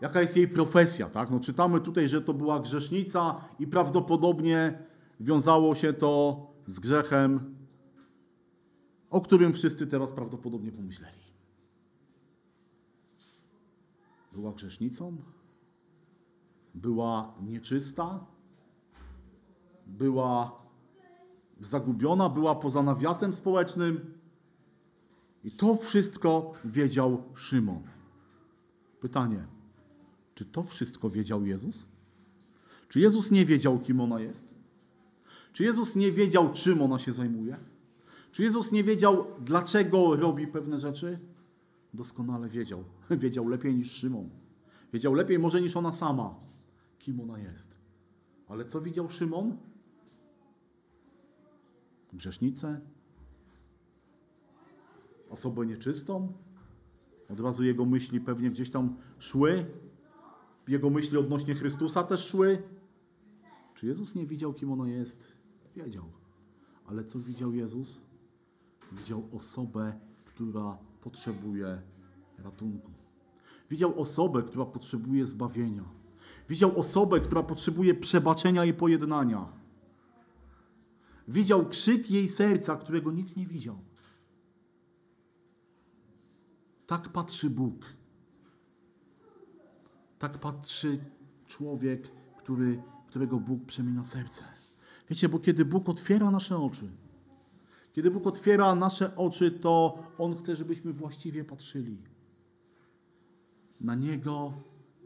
jaka 0.01 0.21
jest 0.21 0.37
jej 0.37 0.49
profesja. 0.49 1.09
Tak? 1.09 1.31
No, 1.31 1.41
czytamy 1.41 1.81
tutaj, 1.81 2.09
że 2.09 2.23
to 2.23 2.35
była 2.35 2.61
grzesznica 2.61 3.41
i 3.59 3.67
prawdopodobnie 3.67 4.79
wiązało 5.21 5.75
się 5.75 5.93
to 5.93 6.47
z 6.67 6.81
grzechem, 6.81 7.55
o 9.11 9.21
którym 9.21 9.53
wszyscy 9.53 9.87
teraz 9.87 10.13
prawdopodobnie 10.13 10.73
pomyśleli. 10.73 11.21
Była 14.33 14.53
grzesznicą? 14.53 15.17
była 16.75 17.35
nieczysta, 17.43 18.27
była 19.87 20.61
zagubiona, 21.61 22.29
była 22.29 22.55
poza 22.55 22.83
nawiasem 22.83 23.33
społecznym. 23.33 24.19
I 25.45 25.51
to 25.51 25.77
wszystko 25.77 26.53
wiedział 26.65 27.23
Szymon. 27.35 27.83
Pytanie, 29.01 29.47
czy 30.41 30.45
to 30.47 30.63
wszystko 30.63 31.11
wiedział 31.11 31.47
Jezus? 31.47 31.87
Czy 32.89 33.01
Jezus 33.01 33.31
nie 33.31 33.47
wiedział, 33.47 33.79
kim 33.79 34.01
ona 34.01 34.21
jest? 34.21 34.55
Czy 35.53 35.65
Jezus 35.65 35.97
nie 35.97 36.13
wiedział, 36.13 36.53
czym 36.53 36.83
ona 36.83 36.99
się 36.99 37.13
zajmuje? 37.13 37.57
Czy 38.33 38.43
Jezus 38.43 38.73
nie 38.73 38.85
wiedział, 38.85 39.27
dlaczego 39.41 40.17
robi 40.17 40.47
pewne 40.47 40.79
rzeczy? 40.79 41.19
Doskonale 41.95 42.49
wiedział. 42.49 42.85
Wiedział 43.11 43.49
lepiej 43.49 43.75
niż 43.75 43.91
Szymon. 43.91 44.31
Wiedział 44.93 45.15
lepiej 45.15 45.39
może 45.39 45.61
niż 45.61 45.77
ona 45.77 45.93
sama 45.93 46.35
kim 46.99 47.21
ona 47.21 47.39
jest. 47.39 47.75
Ale 48.49 48.65
co 48.65 48.81
widział 48.81 49.11
Szymon? 49.11 49.57
Grzesznicę? 52.13 52.81
Osobę 55.31 55.67
nieczystą? 55.67 56.33
Od 57.29 57.41
razu 57.41 57.65
jego 57.65 57.85
myśli 57.85 58.21
pewnie 58.21 58.51
gdzieś 58.51 58.71
tam 58.71 58.97
szły. 59.19 59.67
Jego 60.71 60.91
myśli 60.91 61.19
odnośnie 61.19 61.55
Chrystusa 61.55 62.03
też 62.03 62.27
szły. 62.29 62.63
Czy 63.75 63.87
Jezus 63.87 64.15
nie 64.15 64.27
widział, 64.27 64.55
kim 64.55 64.73
ono 64.73 64.87
jest? 64.87 65.33
Wiedział. 65.77 66.05
Ale 66.87 67.05
co 67.05 67.19
widział 67.19 67.53
Jezus? 67.53 68.01
Widział 68.93 69.29
osobę, 69.33 70.01
która 70.25 70.79
potrzebuje 71.01 71.83
ratunku. 72.39 72.91
Widział 73.71 74.01
osobę, 74.01 74.43
która 74.43 74.65
potrzebuje 74.65 75.27
zbawienia. 75.27 75.85
Widział 76.49 76.79
osobę, 76.79 77.21
która 77.21 77.43
potrzebuje 77.43 77.95
przebaczenia 77.95 78.65
i 78.65 78.75
pojednania. 78.75 79.53
Widział 81.29 81.69
krzyk 81.69 82.11
jej 82.11 82.29
serca, 82.29 82.77
którego 82.77 83.13
nikt 83.13 83.37
nie 83.37 83.47
widział. 83.47 83.79
Tak 86.87 87.09
patrzy 87.09 87.51
Bóg. 87.51 88.00
Tak 90.21 90.39
patrzy 90.39 90.99
człowiek, 91.47 92.09
który, 92.39 92.83
którego 93.07 93.41
Bóg 93.41 93.65
przemienia 93.65 94.05
serce. 94.05 94.45
Wiecie, 95.11 95.29
bo 95.29 95.39
kiedy 95.39 95.65
Bóg 95.65 95.89
otwiera 95.89 96.31
nasze 96.31 96.59
oczy, 96.59 96.89
kiedy 97.93 98.11
Bóg 98.11 98.27
otwiera 98.27 98.75
nasze 98.75 99.17
oczy, 99.17 99.51
to 99.51 100.03
On 100.19 100.37
chce, 100.37 100.57
żebyśmy 100.57 100.93
właściwie 100.93 101.45
patrzyli 101.45 101.97
na 103.81 103.95
Niego, 103.95 104.53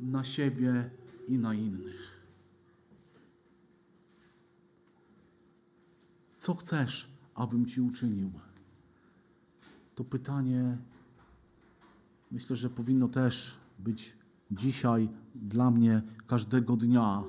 na 0.01 0.25
siebie 0.25 0.91
i 1.29 1.39
na 1.39 1.55
innych. 1.55 2.25
Co 6.39 6.55
chcesz, 6.55 7.09
abym 7.35 7.67
Ci 7.67 7.81
uczynił? 7.81 8.31
To 9.95 10.05
pytanie 10.05 10.79
myślę, 12.31 12.57
że 12.57 12.71
powinno 12.71 13.09
też 13.09 13.59
być 13.79 14.24
dzisiaj 14.51 15.09
dla 15.34 15.70
mnie 15.70 16.03
każdego 16.26 16.76
dnia 16.76 17.24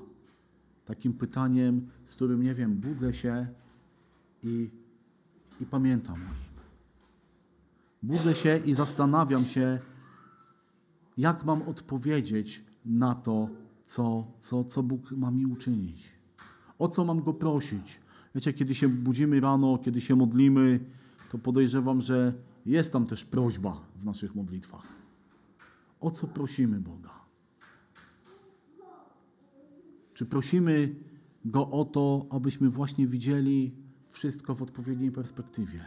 takim 0.85 1.13
pytaniem, 1.13 1.87
z 2.05 2.15
którym, 2.15 2.43
nie 2.43 2.53
wiem, 2.53 2.75
budzę 2.75 3.13
się 3.13 3.47
i, 4.43 4.69
i 5.61 5.65
pamiętam 5.65 6.15
o 6.15 6.17
nim. 6.17 6.45
Budzę 8.03 8.35
się 8.35 8.57
i 8.65 8.73
zastanawiam 8.73 9.45
się, 9.45 9.79
jak 11.17 11.45
mam 11.45 11.61
odpowiedzieć 11.61 12.65
na 12.85 13.15
to, 13.15 13.49
co, 13.85 14.27
co, 14.39 14.63
co 14.63 14.83
Bóg 14.83 15.11
ma 15.11 15.31
mi 15.31 15.45
uczynić. 15.45 16.11
O 16.79 16.87
co 16.87 17.05
mam 17.05 17.23
Go 17.23 17.33
prosić? 17.33 17.99
Wiecie, 18.35 18.53
kiedy 18.53 18.75
się 18.75 18.87
budzimy 18.87 19.39
rano, 19.39 19.77
kiedy 19.77 20.01
się 20.01 20.15
modlimy, 20.15 20.79
to 21.31 21.37
podejrzewam, 21.37 22.01
że 22.01 22.33
jest 22.65 22.93
tam 22.93 23.05
też 23.05 23.25
prośba 23.25 23.81
w 23.95 24.05
naszych 24.05 24.35
modlitwach. 24.35 25.04
O 25.99 26.11
co 26.11 26.27
prosimy 26.27 26.79
Boga? 26.79 27.25
Czy 30.13 30.25
prosimy 30.25 30.95
Go 31.45 31.69
o 31.69 31.85
to, 31.85 32.25
abyśmy 32.29 32.69
właśnie 32.69 33.07
widzieli 33.07 33.75
wszystko 34.09 34.55
w 34.55 34.61
odpowiedniej 34.61 35.11
perspektywie, 35.11 35.85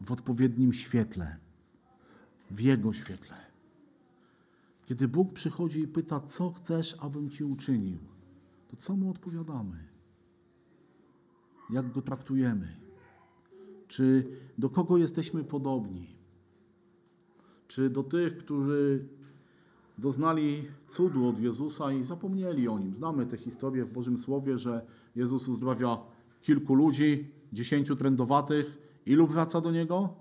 w 0.00 0.12
odpowiednim 0.12 0.72
świetle, 0.72 1.36
w 2.50 2.60
Jego 2.60 2.92
świetle? 2.92 3.36
Kiedy 4.86 5.08
Bóg 5.08 5.32
przychodzi 5.32 5.80
i 5.80 5.88
pyta, 5.88 6.20
co 6.20 6.50
chcesz, 6.50 6.96
abym 7.00 7.30
Ci 7.30 7.44
uczynił, 7.44 7.98
to 8.68 8.76
co 8.76 8.96
Mu 8.96 9.10
odpowiadamy? 9.10 9.88
Jak 11.70 11.92
Go 11.92 12.02
traktujemy? 12.02 12.76
Czy 13.88 14.26
do 14.58 14.70
kogo 14.70 14.96
jesteśmy 14.96 15.44
podobni? 15.44 16.13
Czy 17.74 17.90
do 17.90 18.02
tych, 18.02 18.36
którzy 18.36 19.04
doznali 19.98 20.64
cudu 20.88 21.28
od 21.28 21.40
Jezusa 21.40 21.92
i 21.92 22.04
zapomnieli 22.04 22.68
o 22.68 22.78
Nim? 22.78 22.96
Znamy 22.96 23.26
tę 23.26 23.36
historię 23.36 23.84
w 23.84 23.92
Bożym 23.92 24.18
Słowie, 24.18 24.58
że 24.58 24.86
Jezus 25.16 25.48
uzdrawia 25.48 25.98
kilku 26.42 26.74
ludzi, 26.74 27.30
dziesięciu 27.52 27.96
trędowatych. 27.96 28.78
Ilu 29.06 29.26
wraca 29.26 29.60
do 29.60 29.70
Niego? 29.70 30.14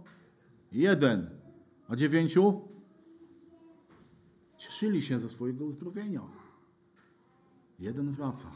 Jeden. 0.71 1.29
A 1.87 1.95
dziewięciu? 1.95 2.61
Cieszyli 4.57 5.01
się 5.01 5.19
ze 5.19 5.29
swojego 5.29 5.65
uzdrowienia. 5.65 6.21
Jeden 7.79 8.11
wraca. 8.11 8.51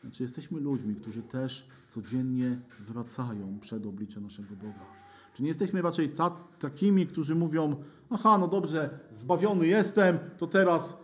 Znaczy, 0.00 0.22
jesteśmy 0.22 0.60
ludźmi, 0.60 0.94
którzy 0.94 1.22
też 1.22 1.68
codziennie 1.88 2.60
wracają 2.80 3.58
przed 3.60 3.86
oblicze 3.86 4.20
naszego 4.20 4.56
Boga. 4.56 5.05
Czy 5.36 5.42
nie 5.42 5.48
jesteśmy 5.48 5.82
raczej 5.82 6.08
ta, 6.08 6.30
takimi, 6.58 7.06
którzy 7.06 7.34
mówią: 7.34 7.76
Aha, 8.10 8.38
no 8.38 8.48
dobrze, 8.48 8.98
zbawiony 9.12 9.66
jestem, 9.66 10.18
to 10.38 10.46
teraz 10.46 10.98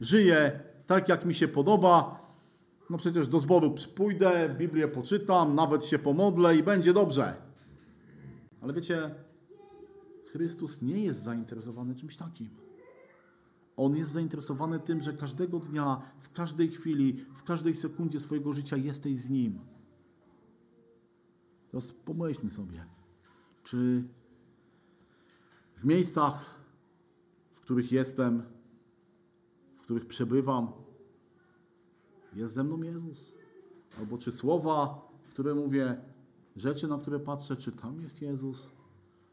żyję 0.00 0.60
tak, 0.86 1.08
jak 1.08 1.24
mi 1.24 1.34
się 1.34 1.48
podoba. 1.48 2.20
No 2.90 2.98
przecież 2.98 3.28
do 3.28 3.40
zboru 3.40 3.74
pójdę, 3.96 4.54
Biblię 4.58 4.88
poczytam, 4.88 5.54
nawet 5.54 5.84
się 5.84 5.98
pomodlę 5.98 6.56
i 6.56 6.62
będzie 6.62 6.92
dobrze. 6.92 7.34
Ale 8.60 8.72
wiecie, 8.72 9.14
Chrystus 10.32 10.82
nie 10.82 11.04
jest 11.04 11.22
zainteresowany 11.22 11.94
czymś 11.94 12.16
takim. 12.16 12.48
On 13.76 13.96
jest 13.96 14.12
zainteresowany 14.12 14.80
tym, 14.80 15.00
że 15.00 15.12
każdego 15.12 15.58
dnia, 15.58 16.00
w 16.20 16.32
każdej 16.32 16.68
chwili, 16.68 17.24
w 17.34 17.42
każdej 17.42 17.74
sekundzie 17.74 18.20
swojego 18.20 18.52
życia 18.52 18.76
jesteś 18.76 19.16
z 19.16 19.30
Nim. 19.30 19.58
Teraz 21.70 21.92
pomyślmy 21.92 22.50
sobie, 22.50 22.86
czy 23.64 24.04
w 25.76 25.84
miejscach, 25.84 26.64
w 27.54 27.60
których 27.60 27.92
jestem, 27.92 28.42
w 29.76 29.82
których 29.82 30.06
przebywam, 30.06 30.72
jest 32.32 32.54
ze 32.54 32.64
mną 32.64 32.82
Jezus? 32.82 33.34
Albo 33.98 34.18
czy 34.18 34.32
słowa, 34.32 35.08
które 35.30 35.54
mówię, 35.54 36.00
rzeczy, 36.56 36.88
na 36.88 36.98
które 36.98 37.20
patrzę, 37.20 37.56
czy 37.56 37.72
tam 37.72 38.00
jest 38.00 38.22
Jezus? 38.22 38.70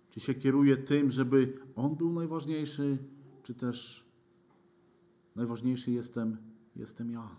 Czy 0.10 0.20
się 0.20 0.34
kieruję 0.34 0.78
tym, 0.78 1.12
żeby 1.12 1.60
On 1.76 1.96
był 1.96 2.14
najważniejszy, 2.14 2.98
czy 3.44 3.54
też 3.54 4.06
najważniejszy 5.36 5.92
jestem, 5.92 6.38
jestem 6.76 7.12
ja? 7.12 7.30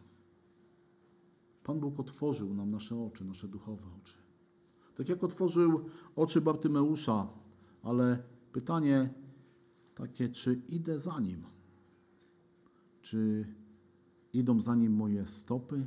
Pan 1.65 1.81
Bóg 1.81 2.01
otworzył 2.01 2.55
nam 2.55 2.71
nasze 2.71 2.97
oczy, 2.97 3.25
nasze 3.25 3.49
duchowe 3.49 3.83
oczy. 4.03 4.26
Tak 4.97 5.09
jak 5.09 5.25
otworzył 5.25 5.85
oczy 6.17 6.41
Bartymeusza, 6.41 7.29
ale 7.83 8.23
pytanie 8.53 9.11
takie, 9.95 10.29
czy 10.29 10.63
idę 10.69 10.99
za 10.99 11.21
nim? 11.21 11.45
Czy 13.03 13.47
idą 14.33 14.61
za 14.61 14.75
nim 14.75 14.93
moje 14.93 15.27
stopy? 15.27 15.85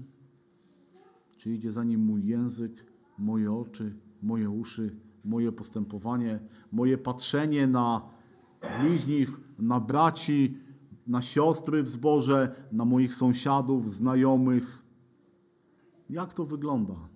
Czy 1.37 1.53
idzie 1.53 1.71
za 1.71 1.83
nim 1.83 2.01
mój 2.05 2.25
język, 2.25 2.85
moje 3.17 3.53
oczy, 3.53 3.95
moje 4.21 4.49
uszy, 4.49 4.95
moje 5.25 5.51
postępowanie, 5.51 6.39
moje 6.71 6.97
patrzenie 6.97 7.67
na 7.67 8.01
bliźnich, 8.81 9.39
na 9.59 9.79
braci, 9.79 10.57
na 11.07 11.21
siostry 11.21 11.83
w 11.83 11.89
zborze, 11.89 12.55
na 12.71 12.85
moich 12.85 13.13
sąsiadów, 13.13 13.89
znajomych? 13.89 14.83
Jak 16.09 16.33
to 16.33 16.45
wygląda? 16.45 17.09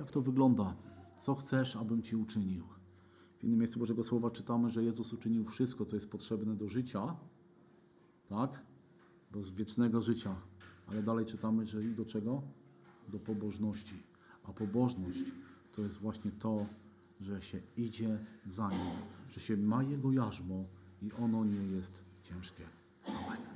Jak 0.00 0.10
to 0.10 0.20
wygląda? 0.20 0.74
Co 1.16 1.34
chcesz, 1.34 1.76
abym 1.76 2.02
Ci 2.02 2.16
uczynił? 2.16 2.64
W 3.38 3.44
innym 3.44 3.58
miejscu 3.58 3.78
Bożego 3.78 4.04
Słowa 4.04 4.30
czytamy, 4.30 4.70
że 4.70 4.84
Jezus 4.84 5.12
uczynił 5.12 5.44
wszystko, 5.44 5.84
co 5.84 5.96
jest 5.96 6.10
potrzebne 6.10 6.56
do 6.56 6.68
życia, 6.68 7.16
tak? 8.28 8.62
Do 9.30 9.40
wiecznego 9.42 10.00
życia. 10.00 10.36
Ale 10.86 11.02
dalej 11.02 11.26
czytamy, 11.26 11.66
że 11.66 11.84
i 11.84 11.94
do 11.94 12.04
czego? 12.04 12.42
Do 13.08 13.18
pobożności. 13.18 14.02
A 14.44 14.52
pobożność 14.52 15.24
to 15.72 15.82
jest 15.82 15.98
właśnie 15.98 16.30
to, 16.30 16.66
że 17.20 17.42
się 17.42 17.60
idzie 17.76 18.18
za 18.46 18.68
Nim, 18.68 18.96
że 19.28 19.40
się 19.40 19.56
ma 19.56 19.82
Jego 19.82 20.12
jarzmo 20.12 20.64
i 21.02 21.12
ono 21.12 21.44
nie 21.44 21.66
jest 21.66 22.04
ciężkie. 22.22 22.64
Amen. 23.06 23.49